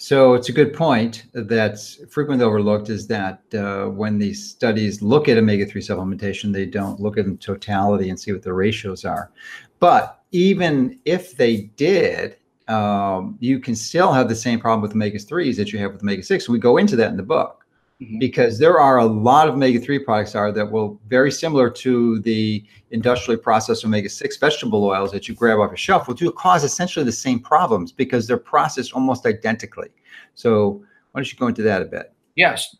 [0.00, 5.28] So it's a good point that's frequently overlooked is that uh, when these studies look
[5.28, 9.32] at omega-3 supplementation, they don't look at in totality and see what the ratios are.
[9.80, 12.36] But even if they did,
[12.68, 16.48] um, you can still have the same problem with omega-3s that you have with omega-6.
[16.48, 17.66] We go into that in the book
[18.00, 18.18] mm-hmm.
[18.18, 22.64] because there are a lot of omega-3 products are that will very similar to the
[22.90, 27.04] industrially processed omega-6 vegetable oils that you grab off a shelf will do cause essentially
[27.04, 29.88] the same problems because they're processed almost identically.
[30.34, 30.82] So
[31.12, 32.12] why don't you go into that a bit?
[32.36, 32.76] Yes.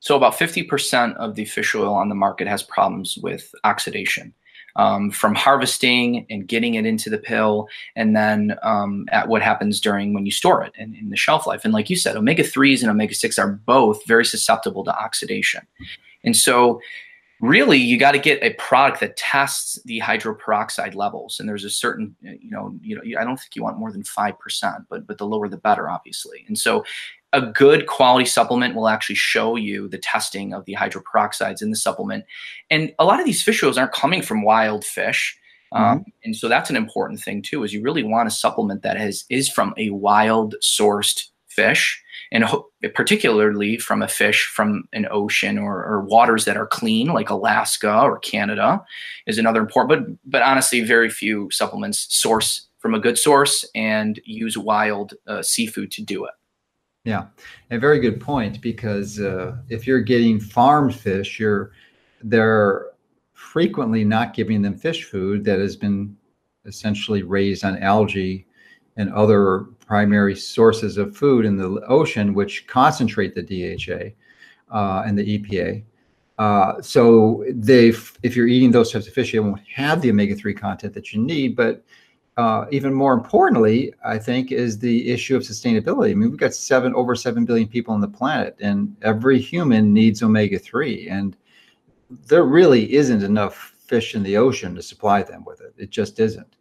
[0.00, 4.34] So about 50% of the fish oil on the market has problems with oxidation
[4.76, 9.80] um, from harvesting and getting it into the pill, and then um, at what happens
[9.80, 11.64] during when you store it in, in the shelf life.
[11.64, 15.66] And like you said, omega 3s and omega 6 are both very susceptible to oxidation.
[16.24, 16.80] And so,
[17.44, 21.38] really, you got to get a product that tests the hydroperoxide levels.
[21.38, 24.02] And there's a certain, you know, you know, I don't think you want more than
[24.02, 26.44] 5%, but, but the lower the better, obviously.
[26.48, 26.84] And so,
[27.32, 31.76] a good quality supplement will actually show you the testing of the hydroperoxides in the
[31.76, 32.24] supplement.
[32.70, 35.36] And a lot of these fish oils aren't coming from wild fish.
[35.72, 35.96] Um, mm-hmm.
[35.96, 38.96] Um, and so that's an important thing too, is you really want a supplement that
[38.96, 42.03] has is from a wild sourced fish
[42.34, 42.44] and
[42.94, 48.02] particularly from a fish from an ocean or, or, waters that are clean like alaska
[48.02, 48.84] or canada
[49.26, 54.20] is another important but but honestly very few supplements source from a good source and
[54.26, 56.34] use wild uh, seafood to do it.
[57.04, 57.28] Yeah,
[57.70, 61.72] a very good point because uh, if you're getting farmed fish, you're
[62.22, 62.88] they're
[63.32, 66.14] frequently not giving them fish food that has been
[66.66, 68.46] essentially raised on algae
[68.96, 74.14] and other primary sources of food in the ocean, which concentrate the DHA
[74.74, 75.82] uh, and the EPA.
[76.38, 77.88] Uh, so they,
[78.22, 81.20] if you're eating those types of fish, you won't have the omega-3 content that you
[81.20, 81.84] need, but
[82.36, 86.10] uh, even more importantly, I think, is the issue of sustainability.
[86.10, 89.92] I mean, we've got seven over seven billion people on the planet, and every human
[89.92, 91.36] needs omega three, and
[92.26, 95.74] there really isn't enough fish in the ocean to supply them with it.
[95.78, 96.56] It just isn't.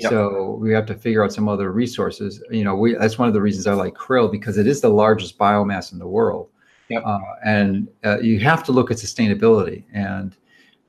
[0.00, 0.10] Yep.
[0.10, 2.42] So we have to figure out some other resources.
[2.50, 4.88] You know, we that's one of the reasons I like krill because it is the
[4.88, 6.48] largest biomass in the world,
[6.88, 7.02] yep.
[7.04, 9.84] uh, and uh, you have to look at sustainability.
[9.92, 10.36] And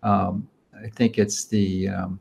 [0.03, 0.47] um,
[0.83, 2.19] I think it's the um,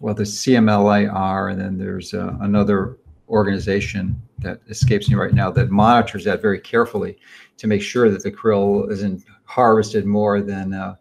[0.00, 5.70] well, the CCAMLR, and then there's uh, another organization that escapes me right now that
[5.70, 7.18] monitors that very carefully
[7.56, 10.94] to make sure that the krill isn't harvested more than uh,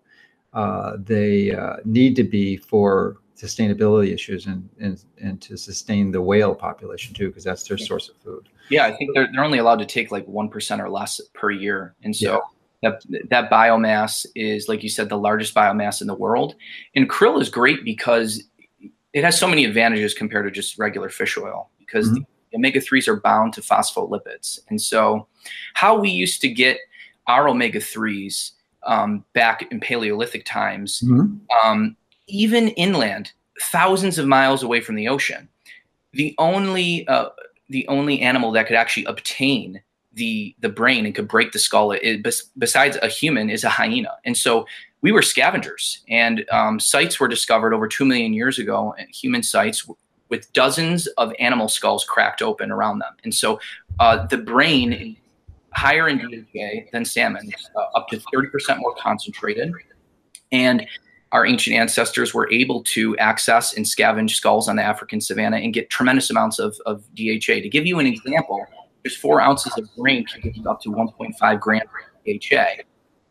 [0.53, 6.21] uh, they uh, need to be for sustainability issues and, and and to sustain the
[6.21, 9.57] whale population too because that's their source of food yeah i think they're, they're only
[9.57, 12.41] allowed to take like 1% or less per year and so
[12.81, 12.91] yeah.
[13.07, 16.55] that that biomass is like you said the largest biomass in the world
[16.95, 18.43] and krill is great because
[19.13, 22.23] it has so many advantages compared to just regular fish oil because mm-hmm.
[22.51, 24.59] the omega 3s are bound to phospholipids.
[24.69, 25.27] And so,
[25.75, 26.79] how we used to get
[27.27, 28.51] our omega 3s
[28.85, 31.35] um, back in Paleolithic times, mm-hmm.
[31.65, 31.95] um,
[32.27, 33.31] even inland,
[33.61, 35.49] thousands of miles away from the ocean,
[36.11, 37.29] the only uh,
[37.69, 39.81] the only animal that could actually obtain
[40.13, 41.95] the the brain and could break the skull
[42.57, 44.65] besides a human is a hyena and so
[45.03, 49.85] we were scavengers, and um, sites were discovered over two million years ago, human sites
[50.29, 53.13] with dozens of animal skulls cracked open around them.
[53.25, 53.59] And so
[53.99, 55.17] uh, the brain
[55.73, 59.73] higher in DHA than salmon, uh, up to 30% more concentrated.
[60.53, 60.87] And
[61.33, 65.73] our ancient ancestors were able to access and scavenge skulls on the African savanna and
[65.73, 67.55] get tremendous amounts of, of DHA.
[67.61, 68.65] To give you an example,
[69.03, 72.83] just four ounces of brain can give you up to 1.5 grams of DHA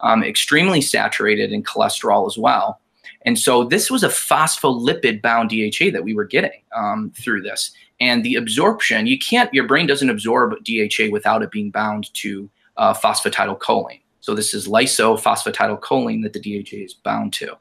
[0.02, 2.80] um, extremely saturated in cholesterol as well.
[3.24, 7.70] And so this was a phospholipid bound DHA that we were getting um, through this.
[8.00, 12.50] And the absorption, you can't, your brain doesn't absorb DHA without it being bound to
[12.76, 14.01] uh, phosphatidylcholine.
[14.22, 17.58] So this is lysophosphatidylcholine that the DHA is bound to.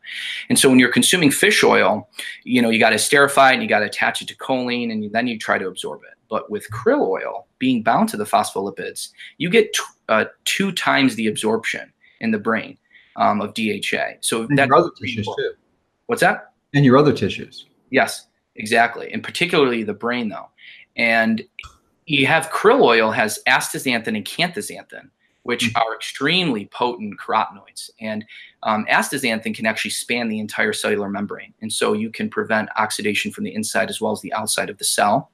[0.48, 2.08] And so when you're consuming fish oil,
[2.44, 4.92] you know, you got to esterify it and you got to attach it to choline
[4.92, 6.18] and then you try to absorb it.
[6.30, 11.16] But with krill oil being bound to the phospholipids, you get t- uh, two times
[11.16, 12.78] the absorption in the brain
[13.16, 14.18] um, of DHA.
[14.22, 15.54] So and that's other tissues too.
[16.06, 16.54] What's that?
[16.76, 17.66] And your other tissues.
[17.90, 20.48] Yes, exactly, and particularly the brain though.
[20.96, 21.44] And
[22.06, 25.10] you have krill oil has astaxanthin and canthaxanthin,
[25.44, 25.78] which mm-hmm.
[25.78, 27.90] are extremely potent carotenoids.
[28.00, 28.26] And
[28.64, 33.32] um, astaxanthin can actually span the entire cellular membrane, and so you can prevent oxidation
[33.32, 35.32] from the inside as well as the outside of the cell.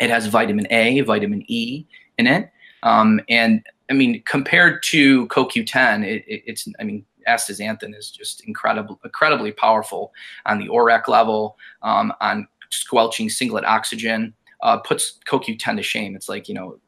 [0.00, 1.86] It has vitamin A, vitamin E
[2.18, 2.50] in it,
[2.82, 8.42] um, and I mean, compared to CoQ10, it, it, it's, I mean, astaxanthin is just
[8.46, 10.12] incredible, incredibly powerful
[10.46, 16.16] on the ORAC level, um, on squelching singlet oxygen, uh, puts CoQ10 to shame.
[16.16, 16.78] It's like, you know,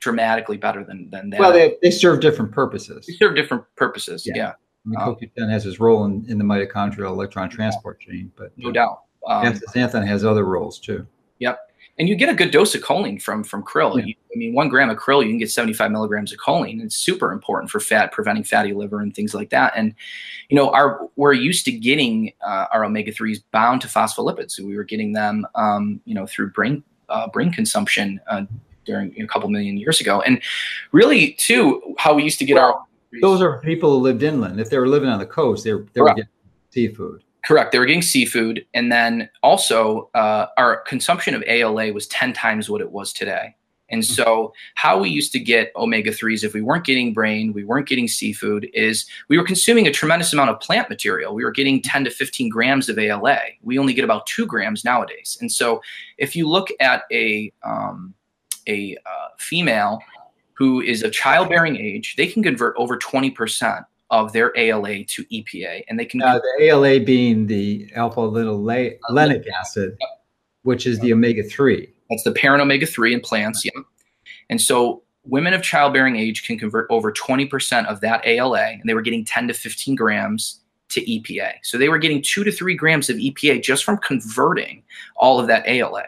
[0.00, 1.40] dramatically better than, than that.
[1.40, 3.06] Well, they, they serve different purposes.
[3.06, 4.26] They serve different purposes.
[4.26, 4.36] Yeah.
[4.36, 4.48] yeah.
[4.48, 8.52] I mean, um, CoQ10 has its role in, in the mitochondrial electron transport chain, but
[8.56, 9.02] no doubt.
[9.26, 11.06] Um, astaxanthin has other roles too.
[11.40, 11.58] Yep
[11.98, 13.98] and you get a good dose of choline from from krill.
[13.98, 14.04] Yeah.
[14.04, 16.82] You, I mean, one gram of krill, you can get 75 milligrams of choline.
[16.82, 19.72] It's super important for fat, preventing fatty liver and things like that.
[19.76, 19.94] And
[20.48, 24.52] you know, our we're used to getting uh, our omega threes bound to phospholipids.
[24.52, 28.20] So we were getting them, um, you know, through brain uh, brain consumption
[28.86, 30.22] during a couple million years ago.
[30.22, 30.40] And
[30.92, 32.86] really, too, how we used to get well, our
[33.20, 34.60] those are people who lived inland.
[34.60, 36.28] If they were living on the coast, they were, they were getting
[36.70, 37.22] seafood.
[37.44, 37.72] Correct.
[37.72, 42.68] They were getting seafood, and then also uh, our consumption of ALA was ten times
[42.68, 43.54] what it was today.
[43.88, 44.14] And mm-hmm.
[44.14, 47.88] so, how we used to get omega 3s, if we weren't getting brain, we weren't
[47.88, 51.34] getting seafood, is we were consuming a tremendous amount of plant material.
[51.34, 53.38] We were getting 10 to 15 grams of ALA.
[53.62, 55.38] We only get about two grams nowadays.
[55.40, 55.82] And so,
[56.18, 58.14] if you look at a, um,
[58.66, 60.00] a uh, female
[60.54, 65.84] who is of childbearing age, they can convert over 20% of their ALA to EPA,
[65.88, 66.22] and they can.
[66.22, 69.96] Uh, the ALA being the alpha linolenic acid,
[70.62, 71.92] which is the omega three.
[72.10, 73.64] That's the parent omega three in plants.
[73.64, 73.72] Yeah,
[74.48, 78.82] and so women of childbearing age can convert over twenty percent of that ALA, and
[78.86, 81.54] they were getting ten to fifteen grams to EPA.
[81.62, 84.84] So they were getting two to three grams of EPA just from converting
[85.16, 86.04] all of that ALA,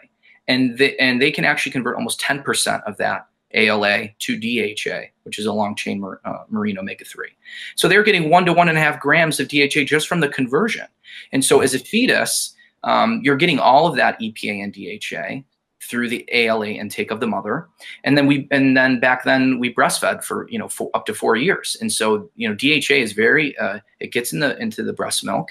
[0.49, 5.07] and they, and they can actually convert almost ten percent of that ALA to DHA,
[5.23, 7.27] which is a long chain uh, marine omega 3.
[7.75, 10.29] So they're getting one to one and a half grams of DHA just from the
[10.29, 10.85] conversion.
[11.31, 12.53] And so as a fetus,
[12.83, 15.43] um, you're getting all of that EPA and DHA
[15.81, 17.67] through the ALA intake of the mother.
[18.03, 21.13] And then we, and then back then we breastfed for, you know, for up to
[21.13, 21.75] four years.
[21.81, 25.23] And so, you know, DHA is very, uh, it gets in the, into the breast
[25.23, 25.49] milk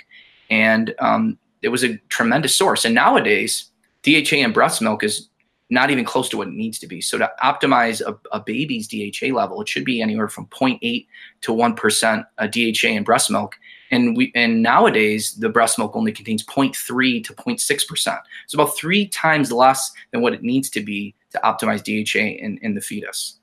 [0.50, 2.84] and um, it was a tremendous source.
[2.84, 3.70] And nowadays,
[4.08, 5.28] DHA in breast milk is
[5.70, 7.00] not even close to what it needs to be.
[7.00, 11.06] So to optimize a, a baby's DHA level, it should be anywhere from 0.8
[11.42, 13.54] to 1% DHA in breast milk.
[13.90, 18.20] And we and nowadays the breast milk only contains 0.3 to 0.6%.
[18.44, 22.58] It's about three times less than what it needs to be to optimize DHA in,
[22.62, 23.38] in the fetus.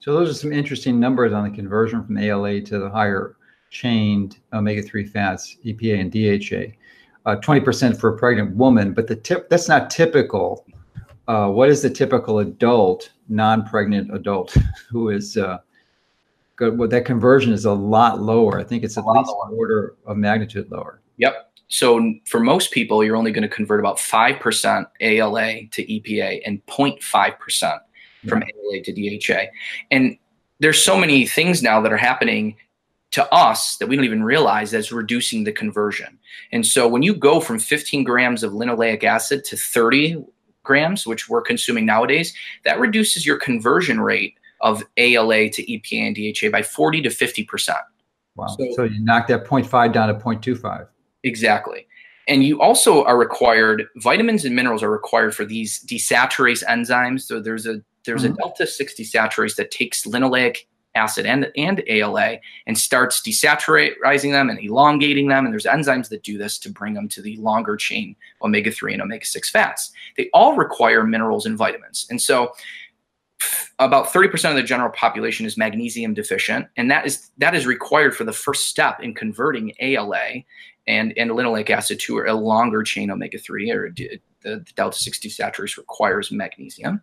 [0.00, 3.36] So those are some interesting numbers on the conversion from ALA to the higher
[3.70, 6.76] chained omega-3 fats, EPA and DHA.
[7.26, 10.66] Uh, 20% for a pregnant woman, but the tip that's not typical
[11.26, 14.56] uh, what is the typical adult, non-pregnant adult
[14.90, 15.58] who is uh,
[16.56, 16.78] good?
[16.78, 18.60] Well, that conversion is a lot lower.
[18.60, 19.50] I think it's at least lower.
[19.50, 21.00] order of magnitude lower.
[21.16, 21.50] Yep.
[21.68, 26.64] So for most people, you're only going to convert about 5% ALA to EPA and
[26.66, 27.78] 0.5%
[28.28, 28.48] from yeah.
[28.54, 29.50] ALA to DHA.
[29.90, 30.18] And
[30.60, 32.56] there's so many things now that are happening
[33.14, 36.18] to us that we don't even realize that's reducing the conversion.
[36.50, 40.24] And so when you go from 15 grams of linoleic acid to 30
[40.64, 42.34] grams, which we're consuming nowadays,
[42.64, 47.76] that reduces your conversion rate of ALA to EPA and DHA by 40 to 50%.
[48.34, 48.46] Wow.
[48.48, 50.88] So, so you knock that 0.5 down to 0.25.
[51.22, 51.86] Exactly.
[52.26, 57.20] And you also are required, vitamins and minerals are required for these desaturase enzymes.
[57.20, 58.34] So there's a there's mm-hmm.
[58.34, 60.58] a delta 6 desaturase that takes linoleic
[60.94, 65.44] acid and, and ALA and starts desaturating them and elongating them.
[65.44, 68.94] And there's enzymes that do this to bring them to the longer chain omega 3
[68.94, 69.92] and omega 6 fats.
[70.16, 72.06] They all require minerals and vitamins.
[72.10, 72.52] And so
[73.78, 78.16] about 30% of the general population is magnesium deficient and that is that is required
[78.16, 80.44] for the first step in converting ALA
[80.86, 85.76] and, and linoleic acid to a longer chain omega-3 or the, the delta 6 desaturase
[85.76, 87.02] requires magnesium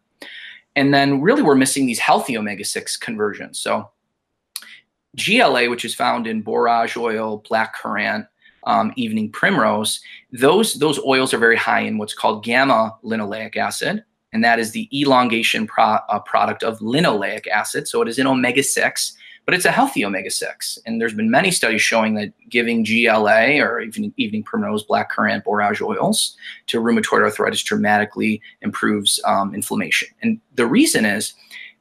[0.76, 3.60] and then really we're missing these healthy omega-6 conversions.
[3.60, 3.90] So
[5.16, 8.26] GLA, which is found in borage oil, black currant,
[8.66, 10.00] um, evening primrose,
[10.32, 14.04] those, those oils are very high in what's called gamma linoleic acid.
[14.34, 17.88] And that is the elongation pro, uh, product of linoleic acid.
[17.88, 19.14] So it is in omega-6
[19.46, 20.78] but it's a healthy omega-6.
[20.86, 25.44] And there's been many studies showing that giving GLA or even evening primrose, black currant,
[25.44, 26.36] borage oils
[26.68, 30.10] to rheumatoid arthritis dramatically improves um, inflammation.
[30.22, 31.34] And the reason is,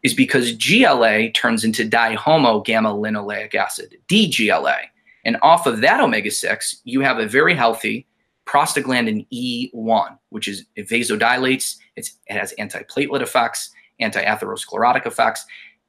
[0.02, 4.78] is because GLA turns into dihomo gamma linoleic acid, DGLA.
[5.26, 8.06] And off of that omega-6, you have a very healthy
[8.46, 15.44] prostaglandin E1, which is it vasodilates, it has antiplatelet effects, anti-atherosclerotic effects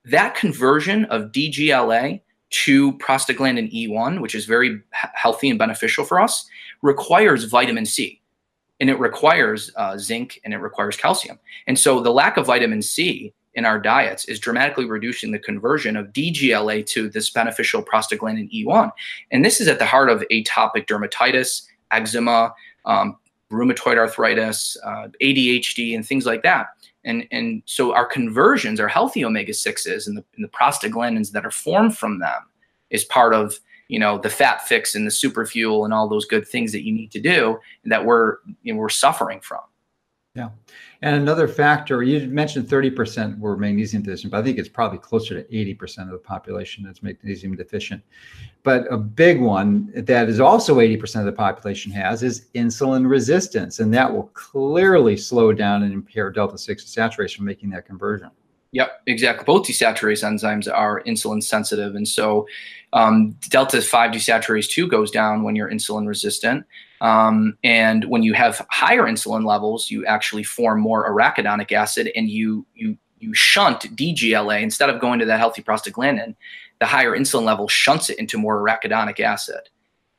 [0.06, 6.46] that conversion of DGLA to prostaglandin E1, which is very healthy and beneficial for us,
[6.82, 8.22] requires vitamin C
[8.82, 11.40] and it requires uh, zinc and it requires calcium.
[11.68, 15.96] And so the lack of vitamin C in our diets is dramatically reducing the conversion
[15.96, 18.92] of DGLA to this beneficial prostaglandin E1.
[19.30, 22.54] And this is at the heart of atopic dermatitis, eczema,
[22.86, 23.18] um,
[23.52, 26.68] rheumatoid arthritis, uh, ADHD, and things like that.
[27.04, 31.46] And, and so our conversions, our healthy omega 6s and the, and the prostaglandins that
[31.46, 32.42] are formed from them
[32.90, 36.24] is part of you know the fat fix and the super fuel and all those
[36.24, 39.60] good things that you need to do that we're you know, we're suffering from
[40.36, 40.50] yeah.
[41.04, 45.42] And another factor, you mentioned 30% were magnesium deficient, but I think it's probably closer
[45.42, 48.04] to 80% of the population that's magnesium deficient.
[48.62, 53.80] But a big one that is also 80% of the population has is insulin resistance.
[53.80, 58.30] And that will clearly slow down and impair delta 6 desaturase from making that conversion.
[58.74, 59.44] Yep, exactly.
[59.44, 61.96] Both desaturase enzymes are insulin sensitive.
[61.96, 62.48] And so
[62.94, 66.64] um, delta 5 desaturase 2 goes down when you're insulin resistant.
[67.02, 72.30] Um, and when you have higher insulin levels, you actually form more arachidonic acid and
[72.30, 76.36] you, you, you shunt DGLA instead of going to that healthy prostaglandin.
[76.80, 79.70] The higher insulin level shunts it into more arachidonic acid.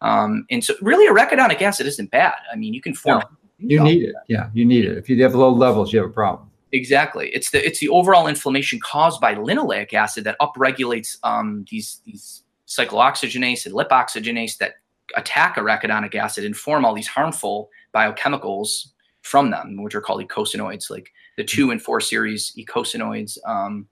[0.00, 2.34] Um, and so, really, arachidonic acid isn't bad.
[2.52, 3.22] I mean, you can form.
[3.58, 4.14] No, you need it.
[4.28, 4.98] Yeah, you need it.
[4.98, 6.50] If you have low levels, you have a problem.
[6.72, 7.28] Exactly.
[7.28, 12.42] It's the it's the overall inflammation caused by linoleic acid that upregulates um, these these
[12.66, 14.74] cyclooxygenase and lipoxygenase that
[15.16, 18.88] attack arachidonic acid and form all these harmful biochemicals
[19.22, 23.86] from them, which are called eicosanoids, like the two and four series eicosanoids, um,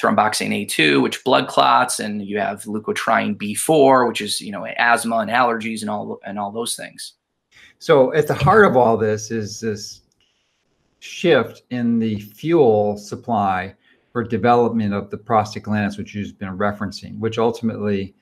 [0.00, 5.18] thromboxane A2, which blood clots, and you have leukotriene B4, which is you know asthma
[5.18, 7.14] and allergies and all and all those things.
[7.78, 10.02] So at the heart of all this is this
[10.98, 13.74] shift in the fuel supply
[14.12, 18.14] for development of the prostaglandins, which you've been referencing, which ultimately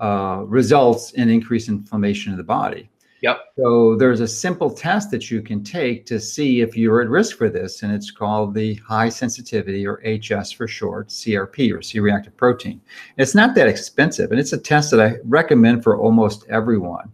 [0.00, 2.90] uh, results in increased inflammation in the body.
[3.22, 3.40] Yep.
[3.56, 7.38] So there's a simple test that you can take to see if you're at risk
[7.38, 12.36] for this, and it's called the high sensitivity, or HS for short, CRP, or C-reactive
[12.36, 12.80] protein.
[13.16, 17.10] It's not that expensive, and it's a test that I recommend for almost everyone.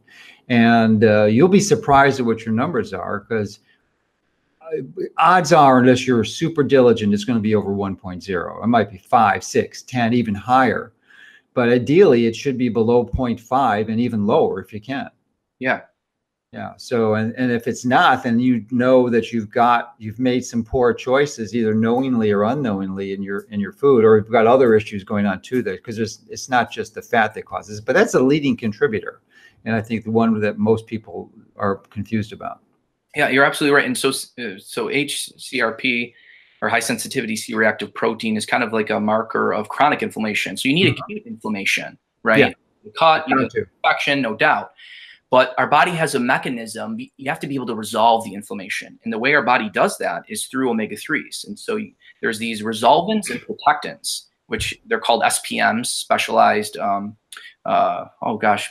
[0.49, 3.61] And uh, you'll be surprised at what your numbers are because
[5.19, 8.63] odds are, unless you're super diligent, it's going to be over 1.0.
[8.63, 10.93] It might be 5, 6, 10, even higher.
[11.55, 15.11] But ideally, it should be below 0.5 and even lower if you can.
[15.59, 15.83] Yeah.
[16.53, 16.75] Yeah.
[16.77, 20.63] So, and, and if it's not, then you know that you've got, you've made some
[20.63, 24.75] poor choices, either knowingly or unknowingly in your, in your food, or you've got other
[24.75, 27.95] issues going on too there because there's, it's not just the fat that causes, but
[27.95, 29.23] that's a leading contributor.
[29.65, 32.61] And I think the one that most people are confused about.
[33.15, 33.87] Yeah, you're absolutely right.
[33.87, 36.13] And so, uh, so HCRP
[36.63, 40.57] or high sensitivity C-reactive protein is kind of like a marker of chronic inflammation.
[40.57, 41.03] So you need mm-hmm.
[41.03, 42.39] acute inflammation, right?
[42.39, 42.53] Yeah.
[42.85, 44.71] The cut, you know, infection, no doubt.
[45.29, 46.99] But our body has a mechanism.
[47.17, 48.99] You have to be able to resolve the inflammation.
[49.03, 51.47] And the way our body does that is through omega 3s.
[51.47, 51.81] And so
[52.21, 57.17] there's these resolvins and protectins, which they're called SPMs, specialized, um,
[57.65, 58.71] uh, oh gosh,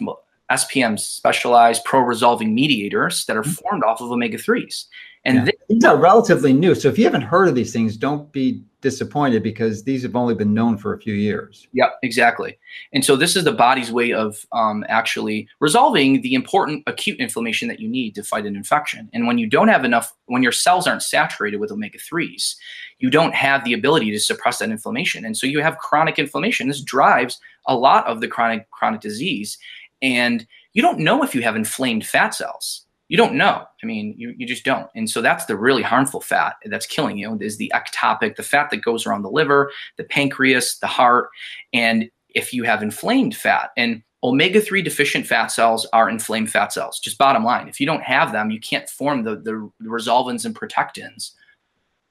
[0.52, 3.52] SPMs, specialized pro resolving mediators that are mm-hmm.
[3.52, 4.86] formed off of omega 3s.
[5.26, 5.52] And yeah.
[5.72, 6.76] These are relatively new.
[6.76, 10.36] So if you haven't heard of these things, don't be disappointed because these have only
[10.36, 11.68] been known for a few years.
[11.72, 12.58] Yeah, exactly.
[12.92, 17.70] And so this is the body's way of um, actually resolving the important acute inflammation
[17.70, 19.10] that you need to fight an infection.
[19.14, 22.56] And when you don't have enough, when your cells aren't saturated with omega 3s,
[23.00, 25.24] you don't have the ability to suppress that inflammation.
[25.24, 26.68] And so you have chronic inflammation.
[26.68, 29.58] This drives a lot of the chronic chronic disease.
[30.02, 33.66] And you don't know if you have inflamed fat cells you don't know.
[33.84, 34.90] I mean, you, you just don't.
[34.96, 38.70] And so that's the really harmful fat that's killing you is the ectopic, the fat
[38.70, 41.28] that goes around the liver, the pancreas, the heart.
[41.74, 46.72] And if you have inflamed fat and omega 3 deficient fat cells are inflamed fat
[46.72, 47.68] cells, just bottom line.
[47.68, 51.32] If you don't have them, you can't form the, the, resolvins and protectins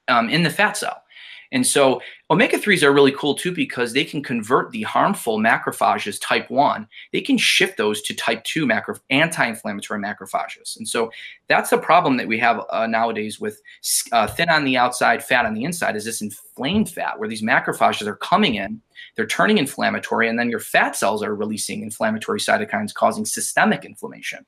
[0.08, 0.99] um, in the fat cell.
[1.52, 6.20] And so omega 3s are really cool too because they can convert the harmful macrophages
[6.22, 10.76] type 1, they can shift those to type 2 macro anti-inflammatory macrophages.
[10.76, 11.10] And so
[11.48, 13.60] that's the problem that we have uh, nowadays with
[14.12, 17.42] uh, thin on the outside, fat on the inside is this inflamed fat where these
[17.42, 18.80] macrophages are coming in,
[19.16, 24.44] they're turning inflammatory and then your fat cells are releasing inflammatory cytokines causing systemic inflammation.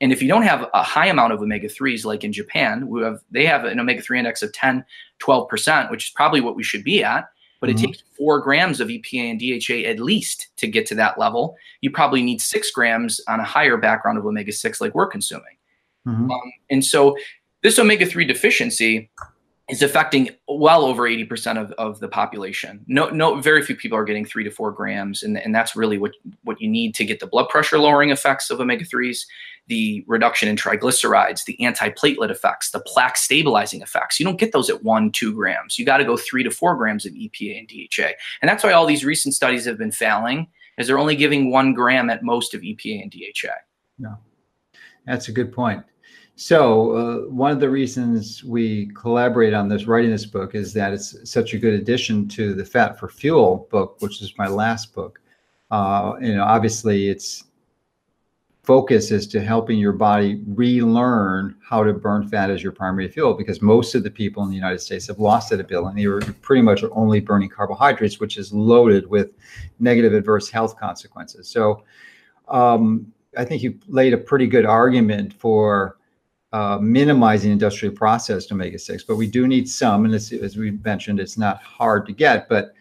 [0.00, 3.02] And if you don't have a high amount of omega 3s, like in Japan, we
[3.02, 4.84] have, they have an omega 3 index of 10,
[5.22, 7.28] 12%, which is probably what we should be at.
[7.60, 7.84] But mm-hmm.
[7.84, 11.56] it takes four grams of EPA and DHA at least to get to that level.
[11.82, 15.58] You probably need six grams on a higher background of omega 6, like we're consuming.
[16.06, 16.30] Mm-hmm.
[16.30, 17.16] Um, and so
[17.62, 19.10] this omega 3 deficiency
[19.70, 22.84] is affecting well over 80% of, of the population.
[22.88, 25.22] No, no, very few people are getting three to four grams.
[25.22, 28.50] And, and that's really what, what you need to get the blood pressure lowering effects
[28.50, 29.24] of omega 3s,
[29.70, 34.18] the reduction in triglycerides, the antiplatelet effects, the plaque stabilizing effects.
[34.18, 35.78] You don't get those at one, two grams.
[35.78, 38.10] You got to go three to four grams of EPA and DHA.
[38.42, 41.72] And that's why all these recent studies have been failing, is they're only giving one
[41.72, 43.54] gram at most of EPA and DHA.
[43.98, 44.16] Yeah,
[45.06, 45.84] that's a good point.
[46.34, 50.92] So uh, one of the reasons we collaborate on this, writing this book, is that
[50.92, 54.94] it's such a good addition to the Fat for Fuel book, which is my last
[54.94, 55.20] book.
[55.70, 57.44] Uh, you know, obviously, its
[58.62, 63.34] focus is to helping your body relearn how to burn fat as your primary fuel,
[63.34, 66.02] because most of the people in the United States have lost that ability.
[66.02, 69.30] You're pretty much only burning carbohydrates, which is loaded with
[69.78, 71.48] negative adverse health consequences.
[71.48, 71.84] So,
[72.48, 75.96] um, I think you laid a pretty good argument for
[76.52, 80.04] uh, minimizing industrially processed omega 6, but we do need some.
[80.04, 82.48] And as we mentioned, it's not hard to get.
[82.48, 82.74] But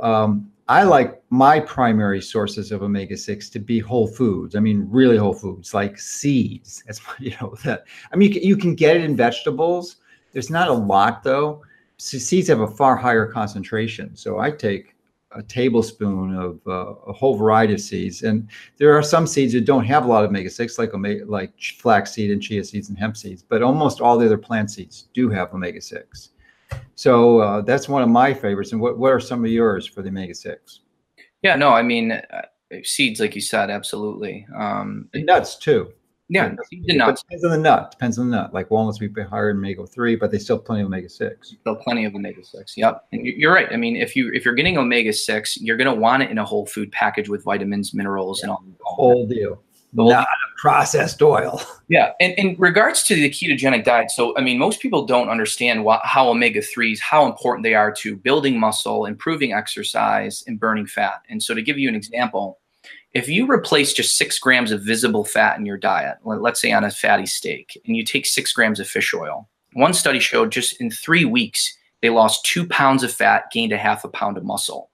[0.00, 4.56] um, I like my primary sources of omega 6 to be whole foods.
[4.56, 6.82] I mean, really whole foods like seeds.
[6.86, 7.84] That's, you know, that.
[8.12, 9.96] I mean, you can, you can get it in vegetables.
[10.32, 11.62] There's not a lot though.
[11.98, 14.16] seeds have a far higher concentration.
[14.16, 14.94] So I take
[15.34, 18.22] a tablespoon of uh, a whole variety of seeds.
[18.22, 18.48] And
[18.78, 21.52] there are some seeds that don't have a lot of omega six, like omega, like
[21.78, 23.42] flaxseed and chia seeds and hemp seeds.
[23.42, 26.30] But almost all the other plant seeds do have omega six.
[26.94, 28.72] So uh, that's one of my favorites.
[28.72, 30.80] And what what are some of yours for the omega six?
[31.42, 32.42] Yeah, no, I mean uh,
[32.82, 34.46] seeds, like you said, absolutely.
[34.56, 35.92] Um, nuts too.
[36.28, 37.22] Yeah, seeds and nuts.
[37.22, 37.90] Depends on the nut.
[37.90, 38.54] Depends on the nut.
[38.54, 41.08] Like walnuts, we pay higher in omega three, but they still have plenty of omega
[41.08, 41.54] six.
[41.60, 42.76] Still plenty of omega six.
[42.76, 43.68] Yep, and you're right.
[43.70, 46.38] I mean, if you if you're getting omega six, you're going to want it in
[46.38, 48.64] a whole food package with vitamins, minerals, yeah, and all.
[48.66, 49.62] The whole deal.
[49.94, 51.60] Not processed oil.
[51.86, 55.84] Yeah, and in regards to the ketogenic diet, so I mean, most people don't understand
[55.84, 60.86] what, how omega threes, how important they are to building muscle, improving exercise, and burning
[60.86, 61.20] fat.
[61.28, 62.58] And so, to give you an example,
[63.12, 66.84] if you replace just six grams of visible fat in your diet, let's say on
[66.84, 70.80] a fatty steak, and you take six grams of fish oil, one study showed just
[70.80, 74.44] in three weeks, they lost two pounds of fat, gained a half a pound of
[74.44, 74.88] muscle.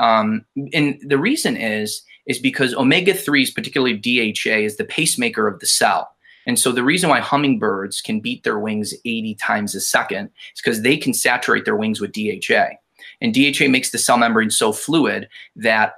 [0.00, 5.60] Um, and the reason is, is because omega 3s, particularly DHA, is the pacemaker of
[5.60, 6.10] the cell.
[6.46, 10.60] And so the reason why hummingbirds can beat their wings 80 times a second is
[10.62, 12.70] because they can saturate their wings with DHA.
[13.20, 15.94] And DHA makes the cell membrane so fluid that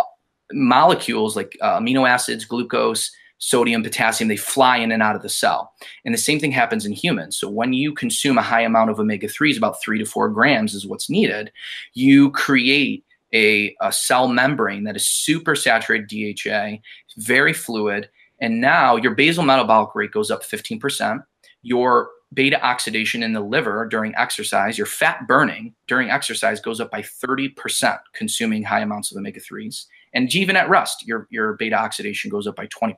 [0.52, 5.28] molecules like uh, amino acids, glucose, sodium, potassium, they fly in and out of the
[5.28, 5.72] cell.
[6.04, 7.36] And the same thing happens in humans.
[7.36, 10.74] So when you consume a high amount of omega 3s, about three to four grams
[10.74, 11.52] is what's needed,
[11.92, 13.04] you create
[13.34, 16.78] a, a cell membrane that is super saturated DHA,
[17.18, 18.08] very fluid.
[18.40, 21.24] And now your basal metabolic rate goes up 15%.
[21.62, 26.90] Your beta oxidation in the liver during exercise, your fat burning during exercise goes up
[26.90, 29.86] by 30% consuming high amounts of omega 3s.
[30.12, 32.96] And even at rest, your, your beta oxidation goes up by 20%.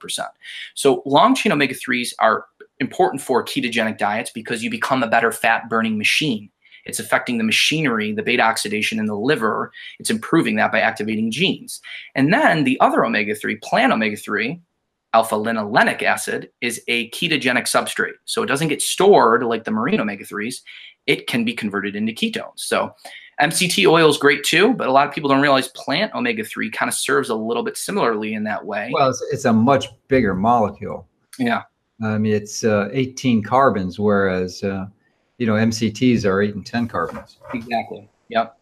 [0.74, 2.46] So long chain omega 3s are
[2.80, 6.50] important for ketogenic diets because you become a better fat burning machine.
[6.88, 9.70] It's affecting the machinery, the beta oxidation in the liver.
[10.00, 11.80] It's improving that by activating genes.
[12.14, 14.60] And then the other omega 3, plant omega 3,
[15.14, 18.14] alpha linolenic acid, is a ketogenic substrate.
[18.24, 20.62] So it doesn't get stored like the marine omega 3s,
[21.06, 22.56] it can be converted into ketones.
[22.56, 22.94] So
[23.40, 26.70] MCT oil is great too, but a lot of people don't realize plant omega 3
[26.70, 28.90] kind of serves a little bit similarly in that way.
[28.92, 31.06] Well, it's, it's a much bigger molecule.
[31.38, 31.62] Yeah.
[32.02, 34.86] I mean, it's uh, 18 carbons, whereas, uh,
[35.38, 37.38] you know, MCTs are eight and 10 carbons.
[37.54, 38.08] Exactly.
[38.28, 38.56] Yep.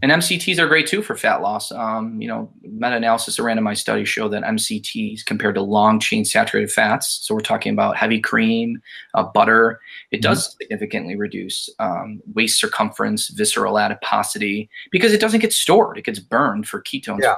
[0.00, 1.70] And MCTs are great too for fat loss.
[1.70, 7.20] Um, you know, meta-analysis of randomized studies show that MCTs compared to long-chain saturated fats,
[7.22, 8.80] so we're talking about heavy cream,
[9.14, 10.22] uh, butter, it mm-hmm.
[10.22, 16.18] does significantly reduce um, waist circumference, visceral adiposity, because it doesn't get stored; it gets
[16.18, 17.20] burned for ketones.
[17.22, 17.36] Yeah.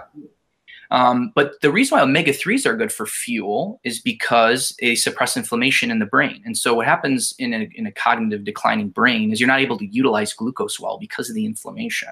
[0.95, 5.37] Um, but the reason why omega 3s are good for fuel is because they suppress
[5.37, 6.41] inflammation in the brain.
[6.45, 9.77] And so, what happens in a, in a cognitive declining brain is you're not able
[9.79, 12.11] to utilize glucose well because of the inflammation.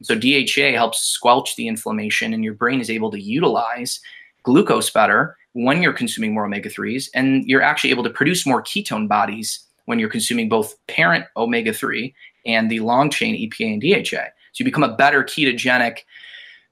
[0.00, 4.00] And so, DHA helps squelch the inflammation, and your brain is able to utilize
[4.42, 7.08] glucose better when you're consuming more omega 3s.
[7.14, 11.72] And you're actually able to produce more ketone bodies when you're consuming both parent omega
[11.72, 12.12] 3
[12.44, 14.32] and the long chain EPA and DHA.
[14.50, 15.98] So, you become a better ketogenic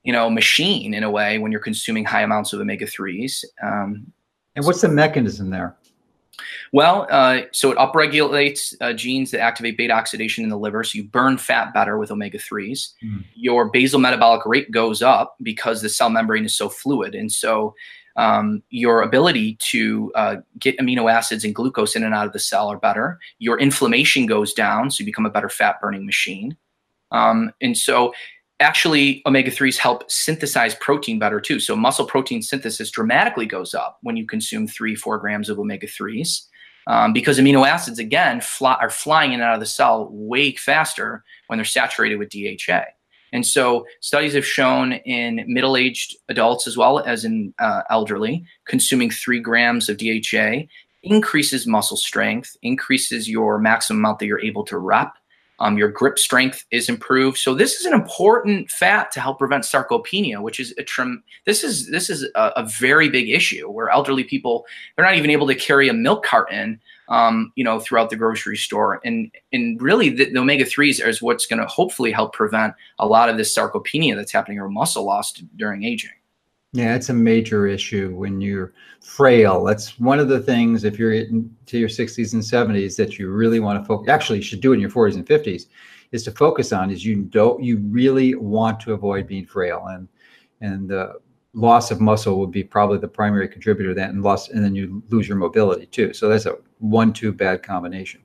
[0.05, 3.43] you know machine in a way when you're consuming high amounts of omega threes.
[3.61, 4.11] Um,
[4.55, 5.75] and what's the mechanism there?
[6.71, 10.97] Well, uh, so it upregulates uh, genes that activate beta oxidation in the liver, so
[10.97, 12.89] you burn fat better with omega 3s.
[13.03, 13.23] Mm.
[13.35, 17.15] Your basal metabolic rate goes up because the cell membrane is so fluid.
[17.15, 17.73] And so
[18.17, 22.39] um, your ability to uh, get amino acids and glucose in and out of the
[22.39, 23.19] cell are better.
[23.39, 26.57] Your inflammation goes down, so you become a better fat burning machine.
[27.11, 28.13] Um, and so
[28.59, 31.59] actually omega-3s help synthesize protein better too.
[31.59, 36.47] So muscle protein synthesis dramatically goes up when you consume three four grams of omega-3s
[36.87, 40.53] um, because amino acids again fly, are flying in and out of the cell way
[40.53, 42.85] faster when they're saturated with dha
[43.33, 49.09] and so studies have shown in middle-aged adults as well as in uh, elderly consuming
[49.09, 50.67] three grams of dha
[51.03, 55.13] increases muscle strength increases your maximum amount that you're able to rep
[55.59, 57.37] um, your grip strength is improved.
[57.37, 61.23] So this is an important fat to help prevent sarcopenia, which is a trim.
[61.45, 65.29] This is this is a, a, very big issue where elderly people they're not even
[65.29, 68.99] able to carry a milk carton, um, you know, throughout the grocery store.
[69.05, 73.07] And and really, the, the omega threes is what's going to hopefully help prevent a
[73.07, 76.11] lot of this sarcopenia that's happening or muscle loss during aging.
[76.75, 79.63] Yeah, it's a major issue when you're frail.
[79.63, 83.61] That's one of the things if you're into your 60s and 70s that you really
[83.61, 84.09] want to focus.
[84.09, 85.67] Actually, you should do it in your 40s and 50s.
[86.11, 90.07] Is to focus on is you don't you really want to avoid being frail and
[90.59, 91.13] and the
[91.53, 94.75] loss of muscle would be probably the primary contributor to that and loss and then
[94.75, 96.13] you lose your mobility too.
[96.13, 98.21] So that's a one-two bad combination.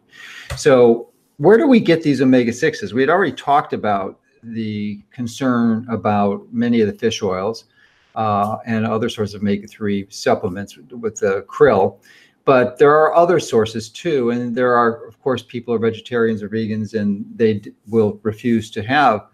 [0.57, 2.93] So where do we get these omega sixes?
[2.93, 7.67] We had already talked about the concern about many of the fish oils
[8.15, 11.99] uh, and other sorts of omega-3 supplements with the krill.
[12.45, 16.49] But there are other sources too, and there are, of course, people are vegetarians or
[16.49, 19.27] vegans, and they d- will refuse to have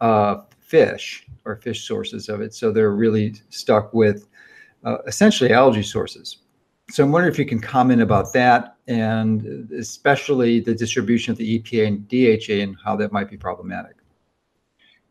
[0.00, 2.54] uh, fish or fish sources of it.
[2.54, 4.28] So they're really stuck with
[4.84, 6.38] uh, essentially algae sources.
[6.90, 11.58] So I'm wondering if you can comment about that, and especially the distribution of the
[11.58, 13.99] EPA and DHA, and how that might be problematic.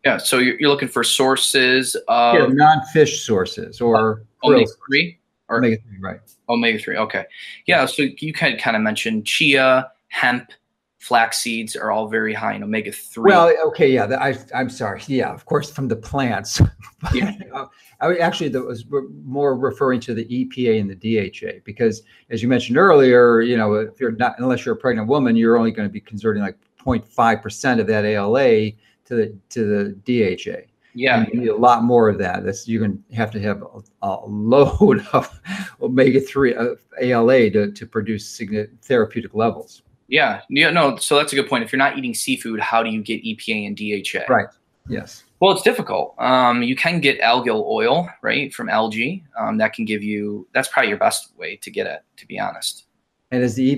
[0.05, 5.19] Yeah, so you're, you're looking for sources of yeah, non-fish sources or uh, omega three
[5.49, 6.19] or omega three, right?
[6.47, 6.97] Omega three.
[6.97, 7.25] Okay,
[7.65, 7.85] yeah.
[7.85, 10.51] So you kind of kind of mentioned chia, hemp,
[10.99, 13.31] flax seeds are all very high in omega three.
[13.31, 14.05] Well, okay, yeah.
[14.05, 15.01] I I'm sorry.
[15.07, 16.61] Yeah, of course, from the plants.
[17.13, 17.33] yeah.
[17.53, 17.65] Uh,
[18.01, 18.85] I actually that was
[19.25, 23.73] more referring to the EPA and the DHA because, as you mentioned earlier, you know,
[23.73, 26.57] if you're not unless you're a pregnant woman, you're only going to be converting like
[26.85, 28.71] 0.5 percent of that ALA
[29.09, 30.67] to the to the DHA.
[30.93, 31.25] Yeah.
[31.31, 32.43] You need a lot more of that.
[32.43, 35.39] That's you're going to have to have a, a load of
[35.81, 38.41] omega three uh, ALA to to produce
[38.81, 39.81] therapeutic levels.
[40.07, 40.41] Yeah.
[40.49, 40.71] Yeah.
[40.71, 40.95] No.
[40.97, 41.63] So that's a good point.
[41.63, 44.31] If you're not eating seafood, how do you get EPA and DHA?
[44.31, 44.47] Right.
[44.87, 45.23] Yes.
[45.39, 46.15] Well, it's difficult.
[46.17, 49.23] Um, you can get algal oil, right, from algae.
[49.39, 50.47] Um, that can give you.
[50.53, 52.85] That's probably your best way to get it, to be honest.
[53.31, 53.75] And does the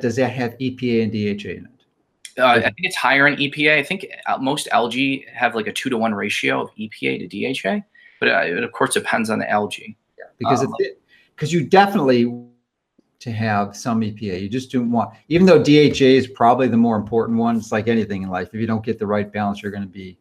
[0.00, 1.73] does that have EPA and DHA in it?
[2.38, 3.78] Uh, I think it's higher in EPA.
[3.78, 7.52] I think uh, most algae have like a two to one ratio of EPA to
[7.52, 7.84] DHA,
[8.20, 9.96] but uh, it of course depends on the algae.
[10.18, 10.74] Yeah, because um,
[11.34, 12.44] because you definitely
[13.24, 14.42] to have some EPA.
[14.42, 17.56] You just don't want, even though DHA is probably the more important one.
[17.56, 18.48] It's like anything in life.
[18.52, 20.18] If you don't get the right balance, you're going to be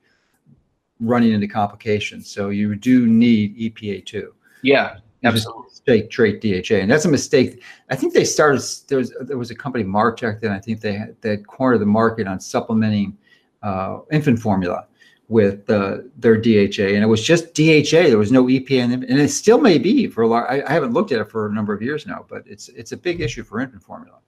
[1.01, 2.30] running into complications.
[2.30, 4.34] So you do need EPA too.
[4.61, 5.63] Yeah, absolutely.
[5.71, 7.61] Straight trait DHA, and that's a mistake.
[7.89, 8.61] I think they started.
[8.88, 11.86] There was there was a company Martek that I think they had that cornered the
[11.86, 13.17] market on supplementing
[13.61, 14.88] uh, infant formula
[15.28, 18.09] with uh, their DHA, and it was just DHA.
[18.09, 20.49] There was no EPA, and, and it still may be for a lot.
[20.49, 22.91] I, I haven't looked at it for a number of years now, but it's it's
[22.91, 24.19] a big issue for infant formula.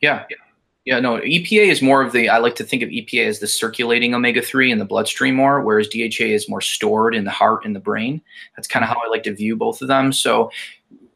[0.00, 0.24] Yeah,
[0.84, 0.98] yeah.
[0.98, 4.14] No, EPA is more of the, I like to think of EPA as the circulating
[4.14, 7.74] omega 3 in the bloodstream more, whereas DHA is more stored in the heart and
[7.74, 8.20] the brain.
[8.56, 10.12] That's kind of how I like to view both of them.
[10.12, 10.50] So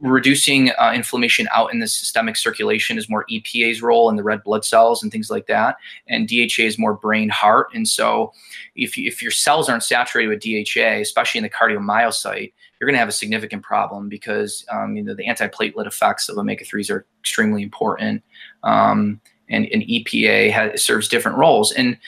[0.00, 4.44] reducing uh, inflammation out in the systemic circulation is more EPA's role in the red
[4.44, 5.76] blood cells and things like that.
[6.06, 7.68] And DHA is more brain heart.
[7.74, 8.32] And so
[8.74, 12.94] if, you, if your cells aren't saturated with DHA, especially in the cardiomyocyte, you're going
[12.94, 16.90] to have a significant problem because um, you know, the antiplatelet effects of omega 3s
[16.90, 18.22] are extremely important.
[18.62, 21.72] Um, and, and EPA has, serves different roles.
[21.72, 21.98] And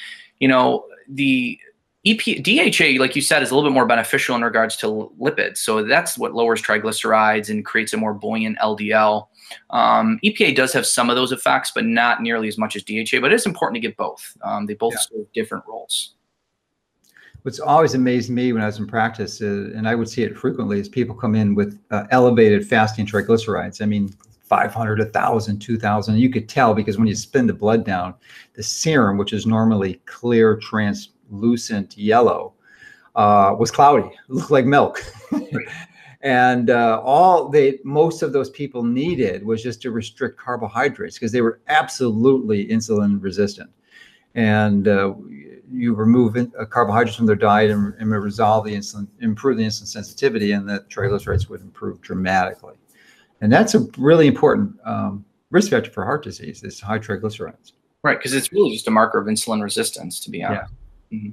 [0.40, 1.58] you know the
[2.06, 5.58] EPA, DHA, like you said, is a little bit more beneficial in regards to lipids.
[5.58, 9.26] So that's what lowers triglycerides and creates a more buoyant LDL.
[9.70, 13.20] Um, EPA does have some of those effects, but not nearly as much as DHA.
[13.20, 14.36] But it's important to get both.
[14.42, 15.18] Um, they both yeah.
[15.18, 16.14] serve different roles.
[17.42, 20.36] What's always amazed me when I was in practice, uh, and I would see it
[20.36, 23.80] frequently, is people come in with uh, elevated fasting triglycerides.
[23.80, 24.10] I mean,
[24.48, 26.18] 500, 1,000, 2,000.
[26.18, 28.14] You could tell because when you spin the blood down,
[28.54, 32.54] the serum, which is normally clear, translucent yellow,
[33.14, 34.10] uh, was cloudy.
[34.28, 35.04] Looked like milk.
[36.22, 41.32] and uh, all they, most of those people needed was just to restrict carbohydrates because
[41.32, 43.70] they were absolutely insulin resistant.
[44.34, 45.14] And uh,
[45.70, 49.86] you remove uh, carbohydrates from their diet and, and resolve the insulin, improve the insulin
[49.86, 52.74] sensitivity, and the triglycerides would improve dramatically.
[53.40, 57.72] And that's a really important um, risk factor for heart disease is high triglycerides.
[58.02, 60.72] Right, because it's really just a marker of insulin resistance, to be honest.
[61.10, 61.18] Yeah.
[61.18, 61.30] Mm-hmm.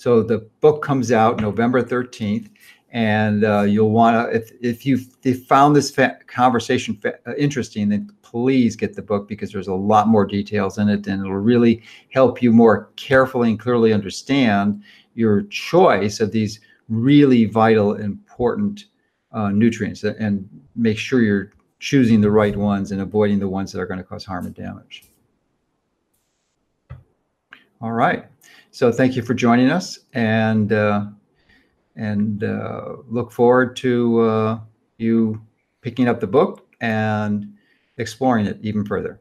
[0.00, 2.48] So the book comes out November 13th,
[2.90, 4.96] and uh, you'll want to, if, if you
[5.44, 9.74] found this fa- conversation fa- uh, interesting, then please get the book because there's a
[9.74, 14.82] lot more details in it, and it'll really help you more carefully and clearly understand
[15.14, 18.86] your choice of these really vital, important
[19.32, 23.80] uh, nutrients and make sure you're choosing the right ones and avoiding the ones that
[23.80, 25.04] are going to cause harm and damage.
[27.80, 28.26] All right.
[28.70, 31.06] So thank you for joining us and uh,
[31.96, 34.60] and uh, look forward to uh,
[34.98, 35.40] you
[35.80, 37.54] picking up the book and
[37.96, 39.20] exploring it even further.